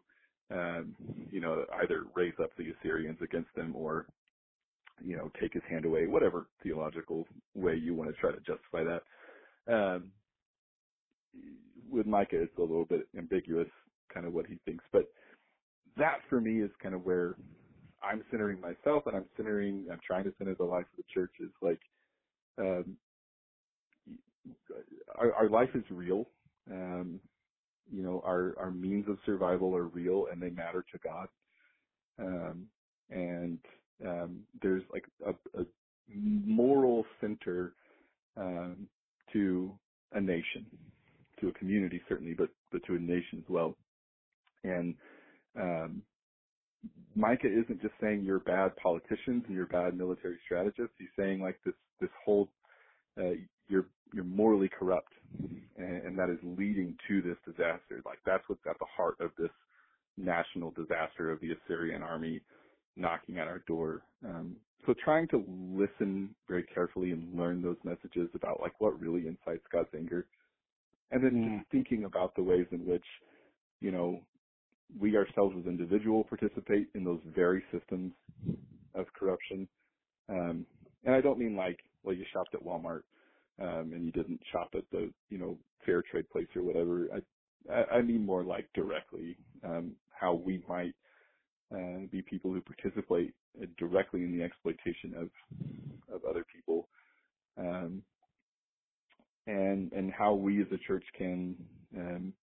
[0.51, 0.95] um,
[1.31, 4.07] you know, either raise up the Assyrians against them or,
[5.03, 7.25] you know, take his hand away, whatever theological
[7.55, 9.03] way you want to try to justify that.
[9.73, 10.11] Um,
[11.89, 13.69] with Micah, it's a little bit ambiguous,
[14.13, 15.11] kind of what he thinks, but
[15.97, 17.36] that for me is kind of where
[18.03, 21.34] I'm centering myself and I'm centering, I'm trying to center the life of the church
[21.39, 21.81] is like,
[22.59, 22.97] um,
[25.16, 26.28] our, our life is real.
[26.72, 27.20] Um,
[27.91, 31.28] you know, our, our means of survival are real and they matter to God.
[32.20, 32.68] Um,
[33.10, 33.60] and,
[34.06, 35.66] um, there's like a, a
[36.10, 37.74] moral center,
[38.38, 38.88] um,
[39.34, 39.72] to
[40.14, 40.66] a nation,
[41.39, 43.76] to a community certainly, but, but to a nation as well.
[44.64, 44.96] And,
[45.60, 46.02] um,
[47.16, 50.96] Micah isn't just saying you're bad politicians and you're bad military strategists.
[50.98, 52.50] He's saying like this, this whole,
[53.20, 53.36] uh,
[53.68, 55.14] you're, you're morally corrupt
[55.78, 58.01] and, and that is leading to this disaster.
[58.05, 59.51] Like that's what's at the heart of this
[60.18, 62.41] national disaster of the Assyrian army
[62.95, 64.03] knocking at our door.
[64.26, 64.55] Um,
[64.86, 65.43] so trying to
[65.74, 70.28] listen very carefully and learn those messages about like what really incites God's anger.
[71.11, 71.59] And then Mm.
[71.59, 73.05] just thinking about the ways in which,
[73.82, 74.20] you know,
[74.99, 78.14] we ourselves as individual participate in those very systems
[78.95, 79.68] of corruption.
[80.30, 80.66] Um,
[81.03, 83.03] and I don't mean like, well, you shopped at Walmart,
[83.62, 87.08] um, and you didn't shop at the, you know, fair trade place or whatever.
[87.14, 90.95] I, I, I mean more like directly, um, how we might,
[91.74, 93.34] uh, be people who participate
[93.80, 95.30] directly in the exploitation of,
[96.16, 96.89] of other people.
[97.58, 98.04] Um,
[99.47, 101.56] and, and how we as a church can,
[101.97, 102.34] um,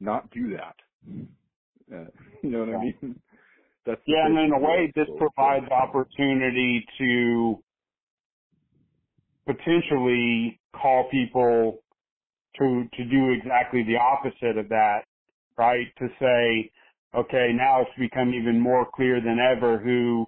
[0.00, 0.76] not do that.
[1.92, 2.10] Uh,
[2.42, 3.20] you know what I mean?
[3.86, 7.62] That's Yeah, and in a way, this provides opportunity to
[9.46, 11.80] potentially call people
[12.58, 15.00] to to do exactly the opposite of that,
[15.58, 15.86] right?
[15.98, 16.70] To say,
[17.16, 20.26] okay, now it's become even more clear than ever who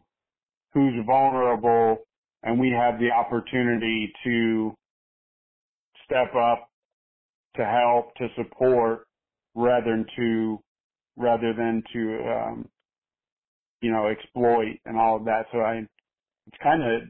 [0.74, 1.98] who's vulnerable,
[2.42, 4.74] and we have the opportunity to
[6.04, 6.70] step up
[7.56, 9.06] to help, to support,
[9.54, 10.58] rather than to
[11.16, 12.68] rather than to um,
[13.82, 15.46] you know exploit and all of that.
[15.52, 15.86] So I,
[16.48, 17.02] it's kind of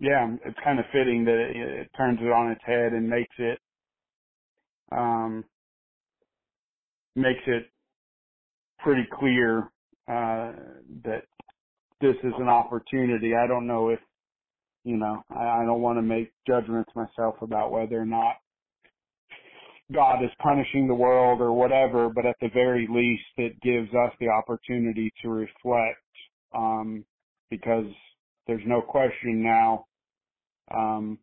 [0.00, 3.34] yeah, it's kind of fitting that it, it turns it on its head and makes
[3.38, 3.58] it
[4.92, 5.44] um,
[7.16, 7.64] makes it
[8.80, 9.60] pretty clear
[10.08, 10.52] uh,
[11.04, 11.24] that
[12.00, 13.32] this is an opportunity.
[13.34, 14.00] I don't know if
[14.84, 15.22] you know.
[15.30, 18.36] I, I don't want to make judgments myself about whether or not
[19.92, 24.12] God is punishing the world or whatever, but at the very least, it gives us
[24.18, 26.00] the opportunity to reflect,
[26.54, 27.04] um,
[27.50, 27.86] because
[28.46, 29.86] there's no question now,
[30.74, 31.18] um,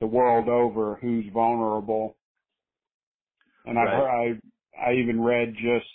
[0.00, 2.16] the world over who's vulnerable.
[3.66, 3.90] And I Right.
[3.90, 4.40] heard,
[4.78, 5.86] I, I even read just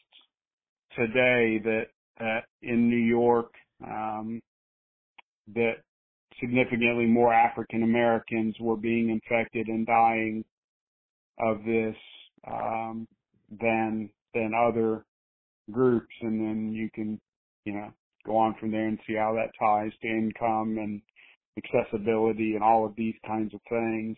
[0.95, 1.85] today that,
[2.19, 3.53] that in New York,
[3.85, 4.41] um,
[5.53, 5.75] that
[6.39, 10.45] significantly more African Americans were being infected and dying
[11.39, 11.95] of this
[12.47, 13.07] um,
[13.59, 15.05] than than other
[15.71, 17.19] groups, and then you can
[17.65, 17.93] you know
[18.25, 21.01] go on from there and see how that ties to income and
[21.57, 24.17] accessibility and all of these kinds of things.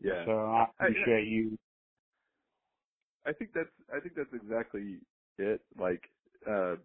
[0.00, 0.26] Yeah.
[0.26, 1.58] So I I- appreciate you.
[3.26, 5.00] I think that's I think that's exactly
[5.38, 5.62] it.
[5.80, 6.02] Like
[6.48, 6.76] uh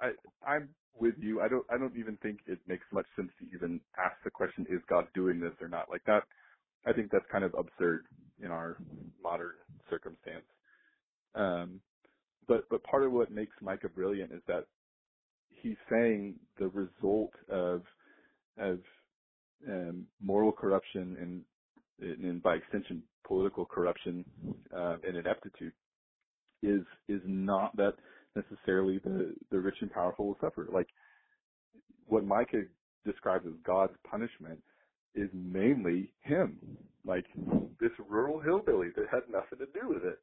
[0.00, 0.12] I
[0.46, 1.42] I'm with you.
[1.42, 4.66] I don't I don't even think it makes much sense to even ask the question,
[4.70, 5.90] is God doing this or not?
[5.90, 6.24] Like that
[6.86, 8.06] I think that's kind of absurd
[8.42, 8.78] in our
[9.22, 9.54] modern
[9.90, 10.46] circumstance.
[11.34, 11.80] Um
[12.48, 14.66] but but part of what makes Micah brilliant is that
[15.64, 17.82] he's saying the result of
[18.58, 18.80] of
[19.68, 21.42] um, moral corruption and
[22.00, 24.24] and by extension political corruption
[24.76, 25.72] uh, and ineptitude
[26.62, 27.94] is is not that
[28.36, 30.68] necessarily the the rich and powerful will suffer.
[30.72, 30.88] Like
[32.06, 32.64] what Micah
[33.06, 34.62] describes as God's punishment
[35.14, 36.58] is mainly him,
[37.06, 37.26] like
[37.80, 40.18] this rural hillbilly that had nothing to do with it,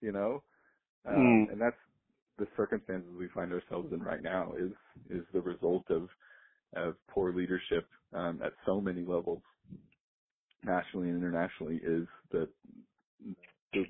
[0.00, 0.42] you know.
[1.06, 1.52] Um, Mm.
[1.52, 1.76] And that's
[2.40, 4.72] the circumstances we find ourselves in right now is
[5.10, 6.08] is the result of
[6.76, 9.42] of poor leadership um, at so many levels,
[10.64, 12.48] nationally and internationally, is that
[13.74, 13.84] the,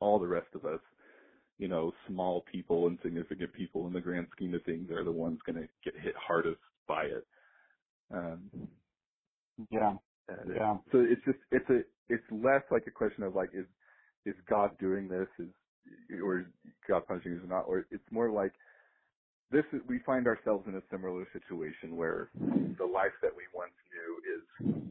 [0.00, 0.80] all the rest of us,
[1.58, 5.38] you know, small people, insignificant people in the grand scheme of things, are the ones
[5.46, 7.26] going to get hit hardest by it.
[8.12, 8.50] Um,
[9.70, 9.94] Yeah,
[10.54, 13.66] yeah, so it's just it's a it's less like a question of like is
[14.26, 15.28] is God doing this?
[15.38, 15.52] Is
[16.22, 16.46] or
[16.88, 18.52] God punishing is not, or it's more like
[19.50, 22.30] this is, we find ourselves in a similar situation where
[22.78, 24.84] the life that we once knew is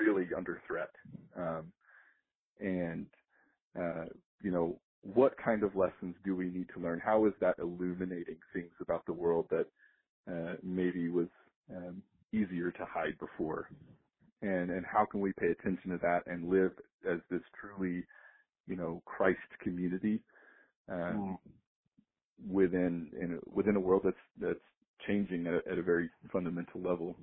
[0.00, 0.90] really under threat.
[1.36, 1.72] Um,
[2.60, 3.06] and,
[3.78, 4.06] uh,
[4.42, 7.00] you know, what kind of lessons do we need to learn?
[7.04, 9.66] How is that illuminating things about the world that
[10.30, 11.28] uh, maybe was
[11.74, 13.68] um, easier to hide before?
[14.42, 16.72] And and how can we pay attention to that and live
[17.08, 18.04] as this truly,
[18.68, 20.20] you know, Christ community
[20.88, 21.38] um, mm.
[22.48, 24.58] within in a, within a world that's that's
[25.06, 27.16] changing at a, at a very fundamental level?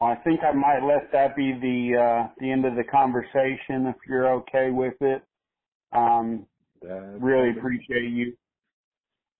[0.00, 3.96] I think I might let that be the uh, the end of the conversation if
[4.08, 5.22] you're okay with it.
[5.92, 6.46] Um,
[6.82, 8.36] really appreciate you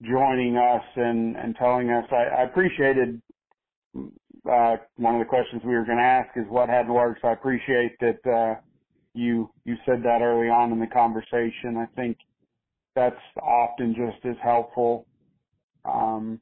[0.02, 2.04] joining us and, and telling us.
[2.10, 3.20] I, I appreciated
[3.96, 7.22] uh, one of the questions we were going to ask is what hadn't worked.
[7.22, 8.60] So I appreciate that uh,
[9.16, 11.76] you you said that early on in the conversation.
[11.76, 12.18] I think
[12.94, 15.06] that's often just as helpful.
[15.84, 16.40] Um,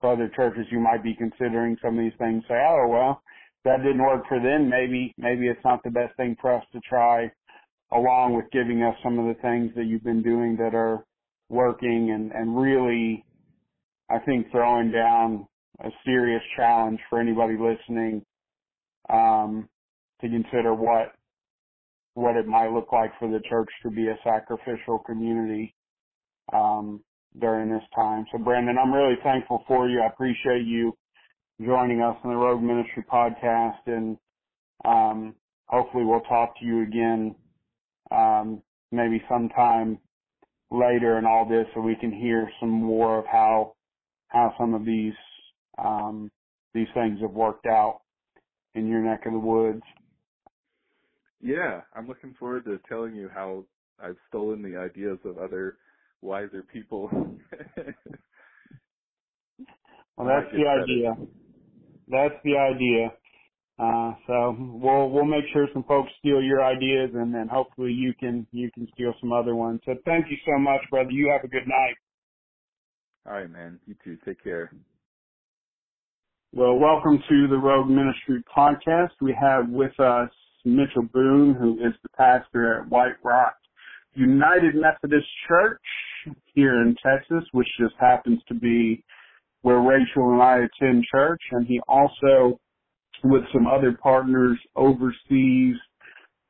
[0.00, 2.42] for other churches, you might be considering some of these things.
[2.48, 3.22] Say, oh well,
[3.64, 4.68] that didn't work for them.
[4.68, 7.30] Maybe maybe it's not the best thing for us to try
[7.92, 11.04] along with giving us some of the things that you've been doing that are
[11.48, 13.24] working and, and really,
[14.10, 15.46] I think throwing down
[15.84, 18.24] a serious challenge for anybody listening,
[19.08, 19.68] um,
[20.20, 21.12] to consider what,
[22.16, 25.74] what it might look like for the church to be a sacrificial community,
[26.52, 27.02] um,
[27.38, 28.24] during this time.
[28.32, 30.00] So Brandon, I'm really thankful for you.
[30.00, 30.96] I appreciate you
[31.60, 34.16] joining us on the Rogue Ministry podcast and,
[34.84, 35.34] um,
[35.66, 37.34] hopefully we'll talk to you again
[38.10, 38.62] um,
[38.92, 39.98] maybe sometime
[40.70, 43.74] later in all this so we can hear some more of how
[44.28, 45.14] how some of these
[45.78, 46.30] um,
[46.74, 48.00] these things have worked out
[48.74, 49.82] in your neck of the woods.
[51.46, 53.64] Yeah, I'm looking forward to telling you how
[54.02, 55.76] I've stolen the ideas of other
[56.20, 57.08] wiser people.
[60.16, 61.14] well, that's the idea.
[62.08, 63.12] That's the idea.
[63.78, 68.12] Uh, so we'll we'll make sure some folks steal your ideas, and then hopefully you
[68.18, 69.80] can you can steal some other ones.
[69.84, 71.12] So thank you so much, brother.
[71.12, 71.94] You have a good night.
[73.24, 73.78] All right, man.
[73.86, 74.18] You too.
[74.24, 74.72] Take care.
[76.52, 79.10] Well, welcome to the Rogue Ministry podcast.
[79.20, 80.30] We have with us
[80.66, 83.54] Mitchell Boone, who is the pastor at White Rock
[84.14, 85.80] United Methodist Church
[86.54, 89.04] here in Texas, which just happens to be
[89.62, 91.40] where Rachel and I attend church.
[91.52, 92.58] And he also
[93.24, 95.76] with some other partners oversees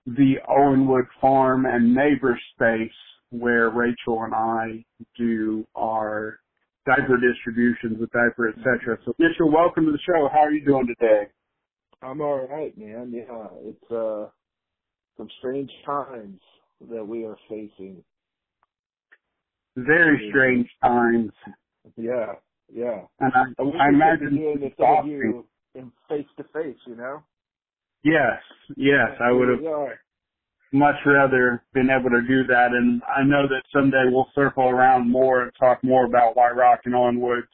[0.07, 2.93] the Owenwood Farm and Neighbor Space
[3.31, 4.85] where Rachel and I
[5.19, 6.39] do our
[6.87, 8.99] diaper distributions with diaper, etc.
[9.05, 10.29] So Mitchell, welcome to the show.
[10.33, 11.27] How are you doing today?
[12.03, 13.13] I'm all right, man.
[13.15, 14.29] Yeah, it's uh
[15.17, 16.41] some strange times
[16.91, 18.05] that we are facing.
[19.77, 21.33] Very strange times.
[21.97, 22.35] Yeah,
[22.73, 23.03] yeah.
[23.21, 25.43] And I, I, I imagine doing this interview
[25.75, 27.23] in face to face, you know?
[28.03, 28.41] Yes,
[28.77, 29.61] yes, I would have
[30.73, 32.69] much rather been able to do that.
[32.73, 36.81] And I know that someday we'll circle around more and talk more about White Rock
[36.85, 37.47] and Owenwood's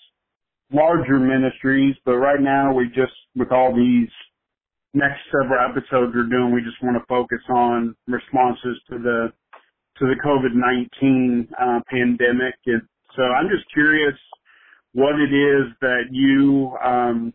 [0.72, 1.96] larger ministries.
[2.04, 4.08] But right now we just, with all these
[4.94, 9.32] next several episodes we're doing, we just want to focus on responses to the,
[9.98, 12.54] to the COVID-19 uh, pandemic.
[12.66, 12.82] And
[13.16, 14.14] so I'm just curious
[14.92, 17.32] what it is that you, um,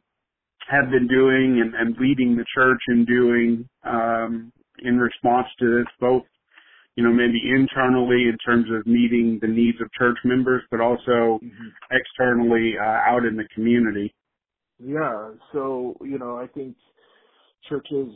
[0.70, 5.88] have been doing and, and leading the church in doing um, in response to this,
[6.00, 6.24] both
[6.96, 11.40] you know maybe internally in terms of meeting the needs of church members, but also
[11.42, 11.68] mm-hmm.
[11.92, 14.14] externally uh, out in the community.
[14.80, 16.76] Yeah, so you know I think
[17.70, 18.10] churches,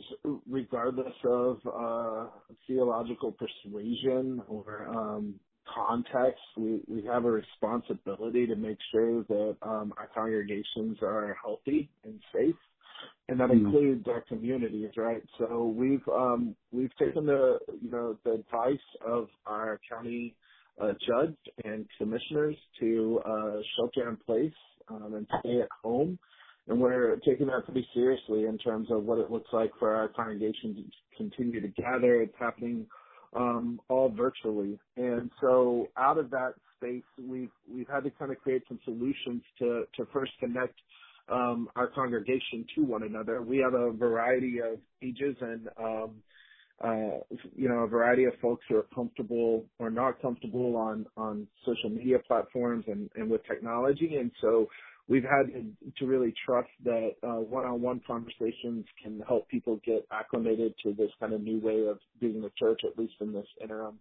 [0.48, 2.26] regardless of uh,
[2.66, 5.34] theological persuasion or um,
[5.72, 11.88] context, we, we have a responsibility to make sure that um, our congregations are healthy
[12.04, 12.54] and safe,
[13.28, 13.66] and that mm-hmm.
[13.66, 15.22] includes our communities, right?
[15.38, 18.76] So we've um, we've taken the you know the advice
[19.06, 20.34] of our county
[20.80, 24.52] uh, judge and commissioners to uh, shelter in place
[24.88, 26.18] um, and stay at home.
[26.68, 30.08] And we're taking that pretty seriously in terms of what it looks like for our
[30.08, 32.22] congregation to continue to gather.
[32.22, 32.86] It's happening
[33.34, 34.78] um, all virtually.
[34.96, 39.42] And so out of that space, we've we've had to kind of create some solutions
[39.58, 40.74] to to first connect
[41.28, 43.42] um, our congregation to one another.
[43.42, 46.10] We have a variety of ages and um,
[46.82, 47.18] uh,
[47.56, 51.90] you know a variety of folks who are comfortable or not comfortable on on social
[51.90, 54.16] media platforms and and with technology.
[54.16, 54.68] And so
[55.08, 55.52] we've had
[55.98, 61.32] to, really trust that uh, one-on-one conversations can help people get acclimated to this kind
[61.32, 63.98] of new way of being the church, at least in this interim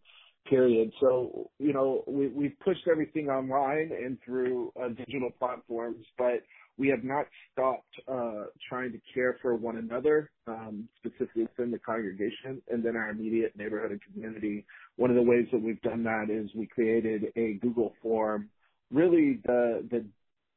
[0.49, 0.91] period.
[0.99, 6.41] So, you know, we, we've pushed everything online and through uh, digital platforms, but
[6.77, 11.79] we have not stopped uh, trying to care for one another, um, specifically within the
[11.79, 14.65] congregation and then our immediate neighborhood and community.
[14.95, 18.49] One of the ways that we've done that is we created a Google form,
[18.91, 20.05] really the the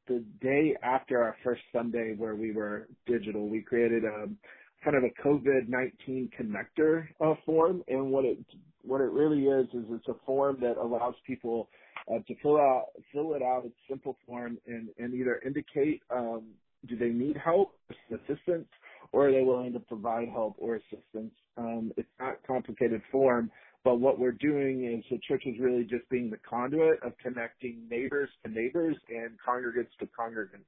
[0.07, 3.47] the day after our first Sunday where we were digital.
[3.47, 4.27] We created a
[4.83, 8.37] kind of a COVID-19 connector uh, form, and what it
[8.83, 11.69] what it really is is it's a form that allows people
[12.11, 13.63] uh, to fill out fill it out.
[13.65, 16.43] It's simple form and and either indicate um,
[16.87, 17.73] do they need help,
[18.11, 18.67] assistance,
[19.11, 21.33] or are they willing to provide help or assistance.
[21.57, 23.49] Um, it's not complicated form,
[23.85, 27.83] but what we're doing is the church is really just being the conduit of connecting
[27.89, 30.65] neighbors to neighbors and congregants to congregants.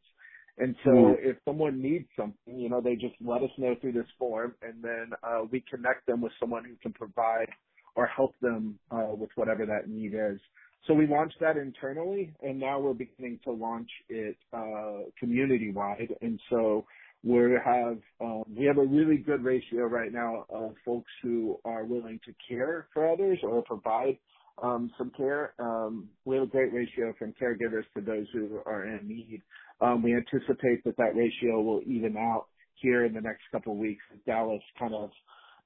[0.59, 1.29] And so mm-hmm.
[1.29, 4.83] if someone needs something, you know, they just let us know through this form and
[4.83, 7.49] then uh, we connect them with someone who can provide
[7.95, 10.39] or help them uh, with whatever that need is.
[10.85, 16.15] So we launched that internally, and now we're beginning to launch it uh, community wide.
[16.21, 16.85] And so
[17.23, 21.83] we have um, we have a really good ratio right now of folks who are
[21.83, 24.17] willing to care for others or provide
[24.61, 25.53] um, some care.
[25.59, 29.41] Um, we have a great ratio from caregivers to those who are in need.
[29.81, 33.79] Um, we anticipate that that ratio will even out here in the next couple of
[33.79, 34.03] weeks.
[34.13, 35.09] As Dallas kind of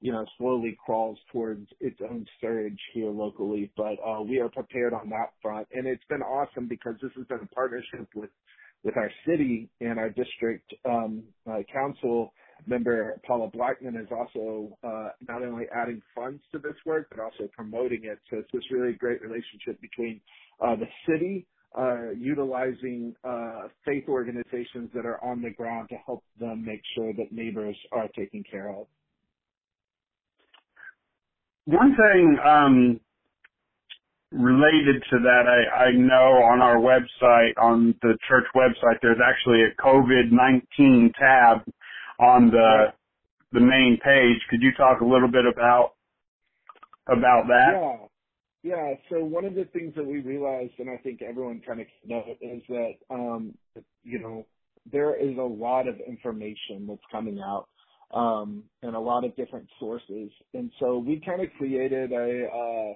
[0.02, 3.70] you know, slowly crawls towards its own surge here locally.
[3.76, 7.24] But uh, we are prepared on that front, and it's been awesome because this has
[7.26, 8.30] been a partnership with
[8.84, 12.32] with our city and our district um, uh, council
[12.66, 17.48] member Paula Blackmon is also uh, not only adding funds to this work but also
[17.52, 18.18] promoting it.
[18.30, 20.20] So it's this really great relationship between
[20.60, 26.22] uh, the city uh, utilizing uh, faith organizations that are on the ground to help
[26.38, 28.86] them make sure that neighbors are taken care of.
[31.64, 33.00] One thing um,
[34.32, 39.62] related to that, I, I know on our website, on the church website, there's actually
[39.62, 41.58] a COVID-19 tab
[42.18, 42.92] on the
[43.52, 44.40] the main page.
[44.48, 45.92] Could you talk a little bit about
[47.06, 47.72] about that?
[47.74, 48.06] Yeah.
[48.64, 51.86] Yeah, so one of the things that we realized, and I think everyone kind of
[52.06, 53.54] knows, is that, um,
[54.04, 54.46] you know,
[54.90, 57.66] there is a lot of information that's coming out
[58.14, 60.30] um, and a lot of different sources.
[60.54, 62.94] And so we kind of created a, uh,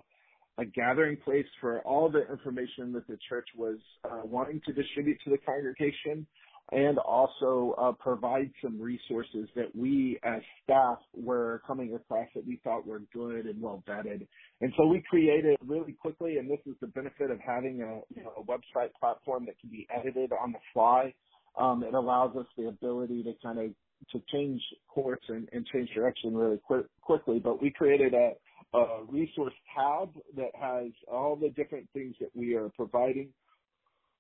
[0.59, 5.19] a gathering place for all the information that the church was uh, wanting to distribute
[5.25, 6.27] to the congregation
[6.73, 12.61] and also uh, provide some resources that we as staff were coming across that we
[12.65, 14.27] thought were good and well vetted.
[14.61, 18.25] And so we created really quickly, and this is the benefit of having a, you
[18.25, 21.15] know, a website platform that can be edited on the fly.
[21.57, 23.71] Um, it allows us the ability to kind of
[24.13, 27.39] to change course and, and change direction really quick, quickly.
[27.39, 28.33] But we created a,
[28.77, 33.29] a resource tab that has all the different things that we are providing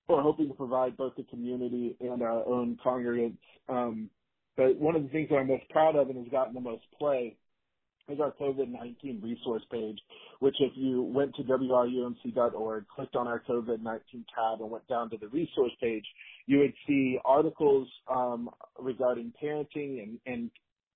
[0.09, 3.38] or hoping to provide both the community and our own congregants.
[3.68, 4.09] Um,
[4.57, 6.84] but one of the things that I'm most proud of and has gotten the most
[6.98, 7.36] play
[8.09, 9.98] is our COVID-19 resource page,
[10.38, 15.16] which if you went to wrumc.org, clicked on our COVID-19 tab and went down to
[15.16, 16.04] the resource page,
[16.46, 18.48] you would see articles um,
[18.78, 20.50] regarding parenting and, and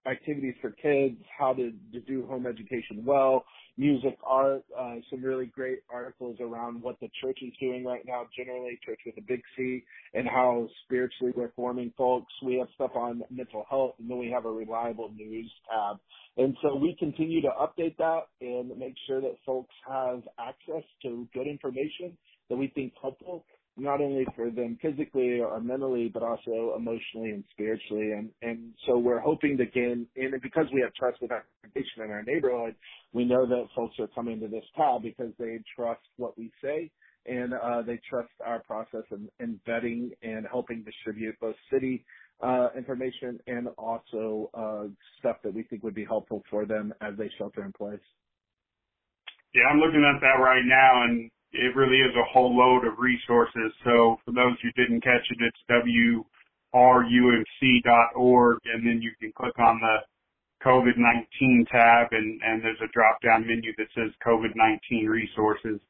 [0.06, 3.44] activities for kids, how to, to do home education well,
[3.76, 8.26] music, art, uh, some really great articles around what the church is doing right now,
[8.36, 9.82] generally, church with a big C,
[10.14, 12.32] and how spiritually we're forming folks.
[12.42, 15.98] We have stuff on mental health, and then we have a reliable news tab.
[16.36, 21.28] And so we continue to update that and make sure that folks have access to
[21.34, 22.16] good information
[22.48, 23.44] that we think helpful
[23.76, 28.12] not only for them physically or mentally, but also emotionally and spiritually.
[28.12, 32.02] And, and so we're hoping to gain, and because we have trust with our congregation
[32.02, 32.74] and our neighborhood,
[33.12, 36.90] we know that folks are coming to this tab because they trust what we say
[37.26, 42.04] and uh, they trust our process in, in vetting and helping distribute both city
[42.42, 44.84] uh, information and also uh,
[45.18, 48.00] stuff that we think would be helpful for them as they shelter in place.
[49.54, 52.98] Yeah, I'm looking at that right now, and it really is a whole load of
[52.98, 53.72] resources.
[53.84, 55.58] So for those who didn't catch it, it's
[56.74, 59.98] wrumc.org, and then you can click on the
[60.64, 65.80] COVID-19 tab, and, and there's a drop-down menu that says COVID-19 resources.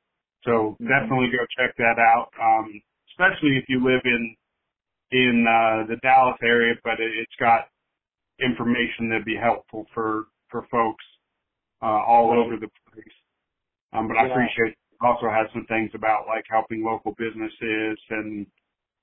[0.45, 0.89] So mm-hmm.
[0.89, 2.81] definitely go check that out, um,
[3.13, 4.37] especially if you live in
[5.13, 7.67] in uh, the Dallas area, but it, it's got
[8.41, 11.05] information that'd be helpful for for folks
[11.83, 13.15] uh, all over the place.
[13.93, 18.47] Um, but I appreciate also has some things about like helping local businesses and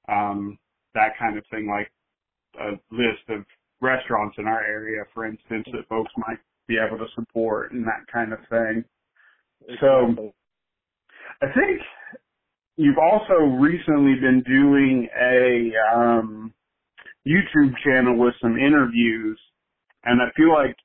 [0.09, 0.57] um,
[0.93, 1.91] that kind of thing, like
[2.59, 3.45] a list of
[3.81, 8.05] restaurants in our area, for instance, that folks might be able to support and that
[8.11, 8.83] kind of thing.
[9.79, 10.33] So
[11.41, 11.81] I think
[12.77, 16.53] you've also recently been doing a um,
[17.27, 19.39] YouTube channel with some interviews,
[20.05, 20.75] and I feel like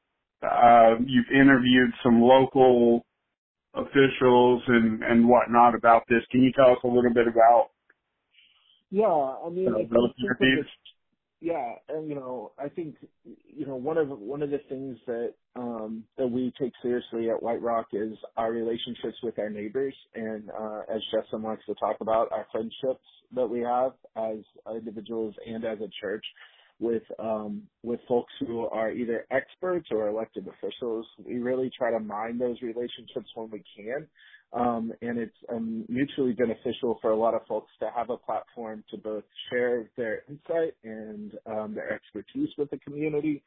[0.43, 3.05] uh, you've interviewed some local
[3.75, 6.23] officials and and whatnot about this.
[6.31, 7.69] Can you tell us a little bit about?
[8.91, 10.67] Yeah, I mean, uh, those interviews?
[11.41, 15.35] yeah, and you know, I think you know one of one of the things that
[15.57, 20.51] um, that we take seriously at White Rock is our relationships with our neighbors, and
[20.51, 23.05] uh, as Justin likes to talk about, our friendships
[23.35, 24.39] that we have as
[24.77, 26.25] individuals and as a church
[26.83, 31.07] with um, with folks who are either experts or elected officials.
[31.25, 34.07] We really try to mine those relationships when we can.
[34.53, 38.85] Um, and it's um, mutually beneficial for a lot of folks to have a platform
[38.91, 43.43] to both share their insight and um, their expertise with the community.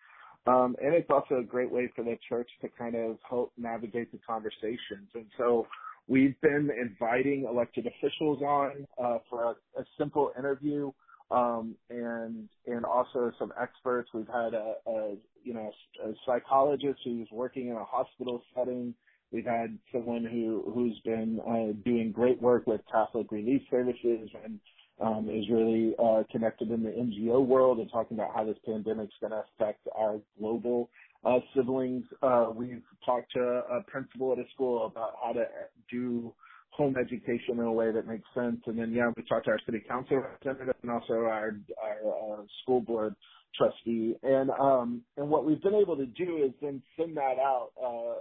[0.47, 4.11] Um, and it's also a great way for the church to kind of help navigate
[4.11, 5.09] the conversations.
[5.13, 5.67] And so
[6.07, 10.91] we've been inviting elected officials on uh, for a, a simple interview
[11.31, 14.09] um, and and also some experts.
[14.13, 15.71] We've had a, a you know
[16.03, 18.93] a psychologist who's working in a hospital setting
[19.35, 24.59] We've had someone who who's been uh, doing great work with Catholic Relief Services and
[25.01, 29.07] um, is really uh, connected in the NGO world and talking about how this pandemic
[29.07, 30.89] is going to affect our global
[31.25, 32.05] uh, siblings.
[32.21, 35.45] Uh, we've talked to a principal at a school about how to
[35.91, 36.33] do
[36.75, 38.59] home education in a way that makes sense.
[38.65, 42.43] And then, yeah, we talked to our city council representative and also our, our uh,
[42.61, 43.15] school board
[43.57, 44.15] trustee.
[44.23, 48.15] And, um, and what we've been able to do is then send that out, uh,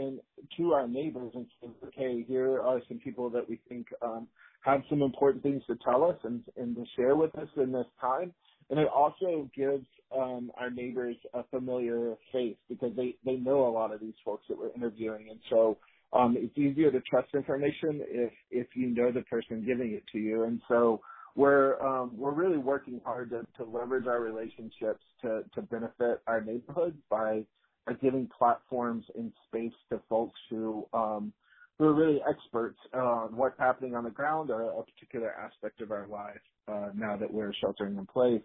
[0.00, 0.20] and
[0.56, 4.28] to our neighbors and say, okay, here are some people that we think um,
[4.60, 7.86] have some important things to tell us and, and to share with us in this
[8.00, 8.32] time.
[8.70, 9.86] And it also gives
[10.16, 14.44] um, our neighbors a familiar face because they, they know a lot of these folks
[14.48, 15.28] that we're interviewing.
[15.30, 15.78] And so
[16.12, 20.18] um, it's easier to trust information if, if you know the person giving it to
[20.18, 20.44] you.
[20.44, 21.00] And so
[21.36, 26.40] we're um, we're really working hard to, to leverage our relationships to, to benefit our
[26.40, 27.44] neighborhood by
[27.86, 31.32] are giving platforms and space to folks who um,
[31.78, 35.92] who are really experts on what's happening on the ground or a particular aspect of
[35.92, 38.42] our life uh, now that we're sheltering in place.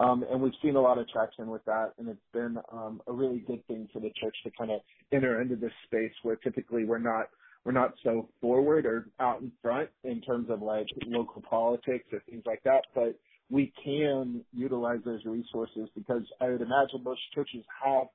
[0.00, 3.12] Um, and we've seen a lot of traction with that, and it's been um, a
[3.12, 4.80] really good thing for the church to kind of
[5.12, 7.28] enter into this space where typically we're not
[7.64, 12.22] we're not so forward or out in front in terms of like local politics or
[12.30, 13.14] things like that, but
[13.50, 18.06] we can utilize those resources because I would imagine most churches have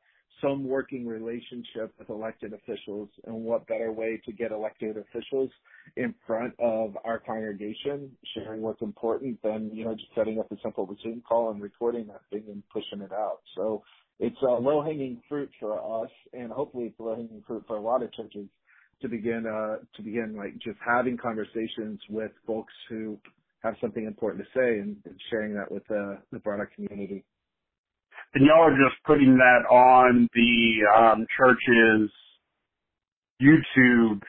[0.42, 5.50] some working relationship with elected officials and what better way to get elected officials
[5.96, 10.56] in front of our congregation, sharing what's important than, you know, just setting up a
[10.62, 13.40] simple Zoom call and recording that thing and pushing it out.
[13.56, 13.84] So
[14.20, 17.82] it's a low hanging fruit for us and hopefully it's low hanging fruit for a
[17.82, 18.48] lot of churches
[19.02, 23.18] to begin, uh, to begin like just having conversations with folks who
[23.62, 27.24] have something important to say and, and sharing that with uh, the broader community
[28.34, 32.12] and y'all are just putting that on the um, church's
[33.42, 34.22] YouTube.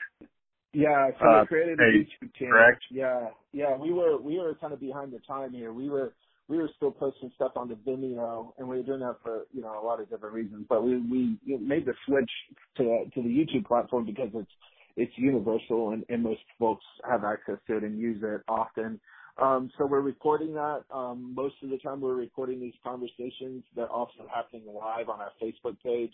[0.73, 2.53] Yeah, so uh, we created page, a YouTube channel.
[2.53, 2.83] Correct.
[2.91, 5.73] Yeah, yeah, we were we were kind of behind the time here.
[5.73, 6.13] We were
[6.47, 9.61] we were still posting stuff on the Vimeo, and we were doing that for you
[9.61, 10.65] know a lot of different reasons.
[10.69, 12.29] But we we made the switch
[12.77, 14.51] to to the YouTube platform because it's
[14.97, 18.99] it's universal and, and most folks have access to it and use it often.
[19.39, 20.83] Um, so we're recording that.
[20.91, 23.63] Um, most of the time we're recording these conversations.
[23.75, 26.13] They're also happening live on our Facebook page.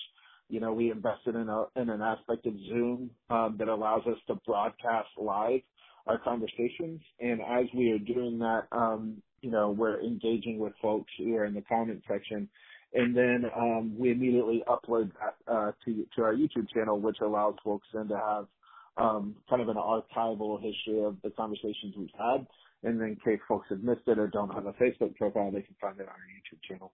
[0.50, 4.18] You know, we invested in a, in an aspect of Zoom, um, that allows us
[4.28, 5.62] to broadcast live
[6.06, 7.00] our conversations.
[7.22, 11.46] And as we are doing that, um, you know, we're engaging with folks who are
[11.46, 12.50] in the comment section.
[12.94, 17.56] And then, um, we immediately upload that, uh, to, to our YouTube channel, which allows
[17.64, 18.48] folks then to have,
[18.98, 22.46] um, kind of an archival history of the conversations we've had
[22.84, 25.62] and then in case folks have missed it or don't have a Facebook profile, they
[25.62, 26.94] can find it on our YouTube channel.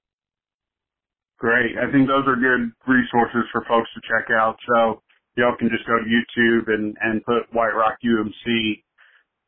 [1.39, 1.77] Great.
[1.77, 4.57] I think those are good resources for folks to check out.
[4.67, 5.01] So
[5.35, 8.83] y'all can just go to YouTube and, and put White Rock UMC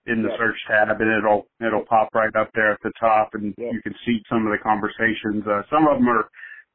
[0.07, 3.53] in the search tab and it'll, it'll pop right up there at the top and
[3.57, 5.45] you can see some of the conversations.
[5.45, 6.29] Uh, some of them are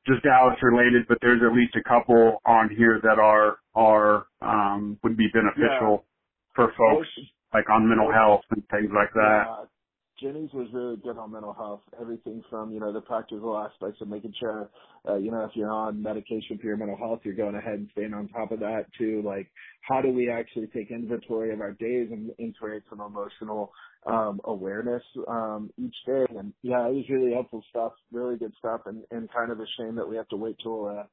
[0.06, 4.98] just Dallas related, but there's at least a couple on here that are, are, um,
[5.02, 6.04] would be beneficial
[6.54, 7.08] for folks
[7.56, 9.44] like on mental health and things like that.
[9.46, 9.64] Yeah,
[10.20, 11.80] Jenny's was really good on mental health.
[11.98, 14.68] Everything from, you know, the practical aspects of making sure,
[15.08, 17.88] uh, you know, if you're on medication for your mental health, you're going ahead and
[17.92, 19.50] staying on top of that to like,
[19.80, 23.72] how do we actually take inventory of our days and, create some emotional,
[24.06, 26.24] um, awareness, um, each day.
[26.38, 29.66] And yeah, it was really helpful stuff, really good stuff and, and kind of a
[29.78, 31.04] shame that we have to wait till, uh,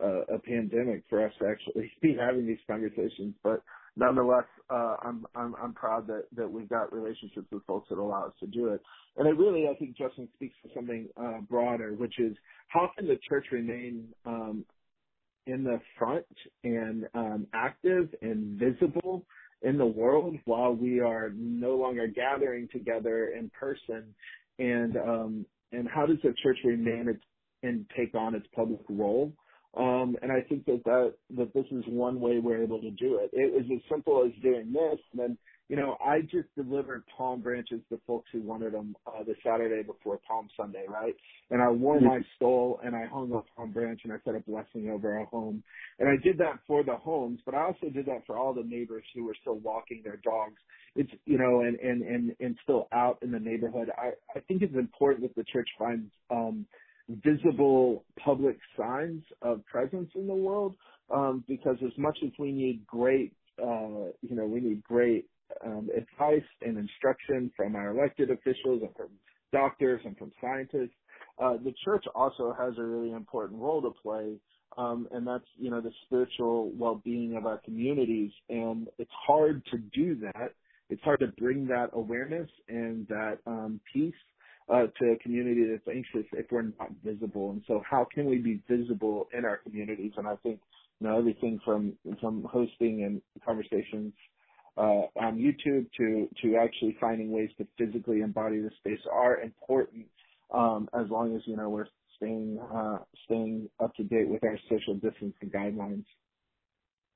[0.00, 3.62] a, a pandemic for us to actually be having these conversations, but
[3.96, 8.26] nonetheless, uh, I'm I'm I'm proud that that we've got relationships with folks that allow
[8.26, 8.80] us to do it.
[9.16, 12.36] And it really, I think, Justin speaks to something uh, broader, which is
[12.68, 14.64] how can the church remain um,
[15.46, 16.26] in the front
[16.64, 19.24] and um, active and visible
[19.62, 24.14] in the world while we are no longer gathering together in person?
[24.58, 27.22] And um, and how does the church remain its,
[27.62, 29.32] and take on its public role
[29.74, 33.18] um, and I think that, that that this is one way we're able to do
[33.22, 33.30] it.
[33.32, 37.40] It was as simple as doing this, and then you know I just delivered palm
[37.40, 41.14] branches to folks who wanted them uh, the Saturday before Palm Sunday, right?
[41.50, 44.40] And I wore my stole and I hung a palm branch and I said a
[44.40, 45.62] blessing over our home,
[45.98, 48.64] and I did that for the homes, but I also did that for all the
[48.64, 50.60] neighbors who were still walking their dogs.
[50.96, 53.90] It's you know and and and and still out in the neighborhood.
[53.96, 56.10] I I think it's important that the church finds.
[56.30, 56.66] um
[57.24, 60.74] visible public signs of presence in the world
[61.10, 63.32] um, because as much as we need great
[63.62, 65.26] uh, you know we need great
[65.64, 69.08] um, advice and instruction from our elected officials and from
[69.52, 70.96] doctors and from scientists
[71.42, 74.36] uh, the church also has a really important role to play
[74.78, 79.78] um, and that's you know the spiritual well-being of our communities and it's hard to
[79.78, 80.54] do that.
[80.88, 84.14] It's hard to bring that awareness and that um, peace
[84.68, 87.50] uh, to a community that's anxious if we're not visible.
[87.50, 90.12] And so how can we be visible in our communities?
[90.16, 90.60] And I think,
[91.00, 94.12] you know, everything from, from hosting and conversations,
[94.76, 100.06] uh, on YouTube to, to actually finding ways to physically embody the space are important,
[100.54, 101.86] um, as long as, you know, we're
[102.16, 106.04] staying, uh, staying up to date with our social distancing guidelines.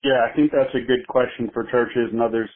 [0.04, 2.50] Yeah, I think that's a good question for churches and others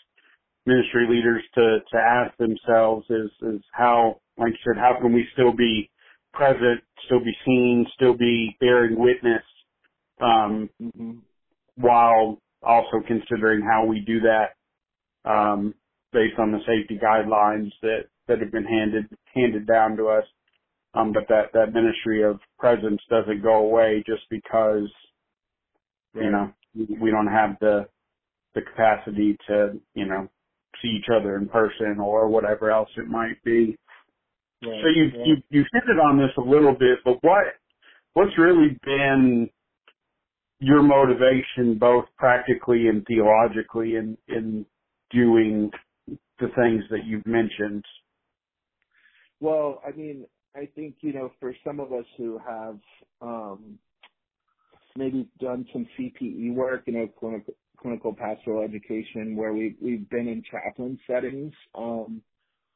[0.66, 5.26] ministry leaders to to ask themselves is is how like you said, how can we
[5.34, 5.90] still be
[6.32, 9.42] present, still be seen, still be bearing witness,
[10.20, 11.18] um, mm-hmm.
[11.76, 15.74] while also considering how we do that, um,
[16.12, 20.24] based on the safety guidelines that, that have been handed, handed down to us.
[20.94, 24.90] Um, but that, that ministry of presence doesn't go away just because,
[26.14, 26.24] right.
[26.24, 26.52] you know,
[27.00, 27.86] we don't have the,
[28.54, 30.28] the capacity to, you know,
[30.82, 33.76] see each other in person or whatever else it might be.
[34.62, 35.24] Right, so you yeah.
[35.24, 37.44] you you hit it on this a little bit, but what
[38.14, 39.48] what's really been
[40.58, 44.66] your motivation, both practically and theologically, in in
[45.10, 45.70] doing
[46.06, 47.84] the things that you've mentioned?
[49.40, 52.78] Well, I mean, I think you know, for some of us who have
[53.22, 53.78] um,
[54.96, 60.28] maybe done some CPE work, you know, clinical clinical pastoral education, where we we've been
[60.28, 61.53] in chaplain settings.
[61.74, 62.22] Um,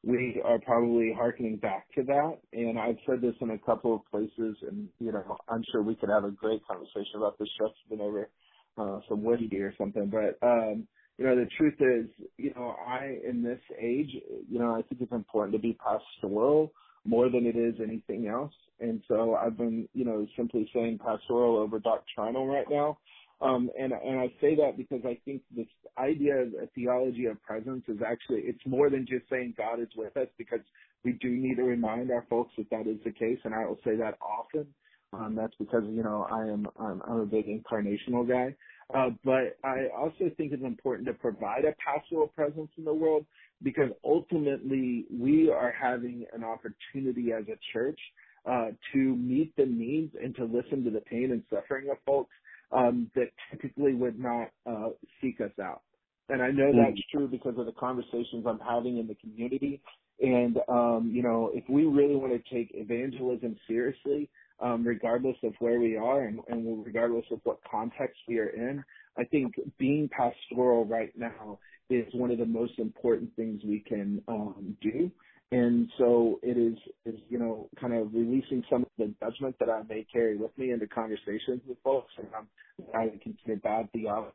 [0.03, 2.37] we are probably harkening back to that.
[2.53, 5.95] And I've said this in a couple of places, and you know, I'm sure we
[5.95, 8.29] could have a great conversation about this just been over
[8.77, 10.11] uh, some whiskey or something.
[10.11, 10.87] But um,
[11.17, 14.11] you know, the truth is, you know, I in this age,
[14.49, 16.71] you know, I think it's important to be pastoral
[17.05, 18.53] more than it is anything else.
[18.79, 22.97] And so I've been, you know, simply saying pastoral over doctrinal right now.
[23.41, 25.67] Um, and and I say that because I think this
[25.97, 29.89] idea of a theology of presence is actually it's more than just saying God is
[29.95, 30.61] with us because
[31.03, 33.79] we do need to remind our folks that that is the case, and I will
[33.83, 34.65] say that often.
[35.13, 38.55] Um, that's because you know I am I'm, I'm a big incarnational guy,
[38.93, 43.25] uh, but I also think it's important to provide a pastoral presence in the world
[43.63, 47.99] because ultimately we are having an opportunity as a church
[48.45, 52.31] uh, to meet the needs and to listen to the pain and suffering of folks
[52.71, 54.89] um, that typically would not uh,
[55.21, 55.81] seek us out.
[56.29, 57.11] And I know that's mm.
[57.11, 59.81] true because of the conversations I'm having in the community.
[60.21, 65.53] And, um, you know, if we really want to take evangelism seriously, um, regardless of
[65.59, 68.83] where we are and, and regardless of what context we are in,
[69.17, 71.59] I think being pastoral right now
[71.89, 75.11] is one of the most important things we can um, do.
[75.51, 79.69] And so it is, is, you know, kind of releasing some of the judgment that
[79.69, 82.11] I may carry with me into conversations with folks.
[82.17, 82.47] And I'm,
[82.93, 84.33] I consider bad theology,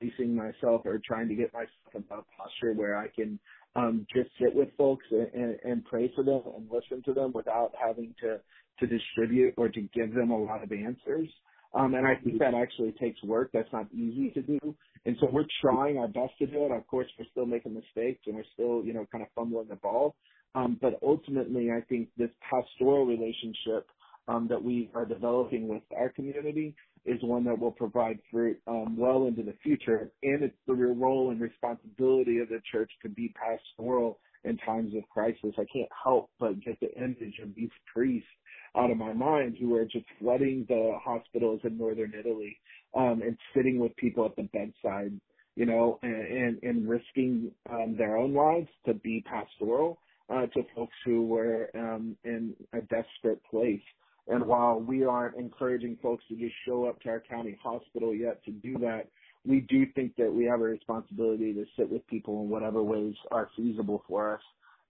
[0.00, 3.38] releasing myself or trying to get myself in a posture where I can
[3.76, 7.32] um, just sit with folks and, and, and pray for them and listen to them
[7.32, 8.40] without having to,
[8.80, 11.28] to distribute or to give them a lot of answers.
[11.74, 13.50] Um, and I think that actually takes work.
[13.52, 14.58] That's not easy to do.
[15.06, 16.72] And so we're trying our best to do it.
[16.72, 19.76] Of course, we're still making mistakes and we're still, you know, kind of fumbling the
[19.76, 20.16] ball.
[20.54, 23.88] Um, but ultimately, I think this pastoral relationship
[24.28, 26.74] um, that we are developing with our community
[27.06, 30.10] is one that will provide fruit um, well into the future.
[30.22, 34.94] And it's the real role and responsibility of the church to be pastoral in times
[34.94, 35.54] of crisis.
[35.58, 38.28] I can't help but get the image of these priests
[38.76, 42.58] out of my mind who are just flooding the hospitals in northern Italy
[42.94, 45.12] um, and sitting with people at the bedside
[45.56, 49.98] you know, and and risking um, their own lives to be pastoral
[50.28, 53.82] uh, to folks who were um, in a desperate place.
[54.26, 58.42] And while we aren't encouraging folks to just show up to our county hospital yet
[58.44, 59.08] to do that,
[59.46, 63.14] we do think that we have a responsibility to sit with people in whatever ways
[63.30, 64.40] are feasible for us.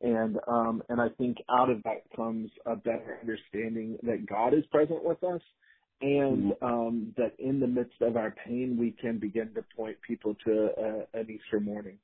[0.00, 4.64] And um, and I think out of that comes a better understanding that God is
[4.70, 5.40] present with us,
[6.00, 6.64] and Mm-hmm.
[6.64, 10.68] um, that in the midst of our pain, we can begin to point people to
[10.78, 11.98] uh, an Easter morning.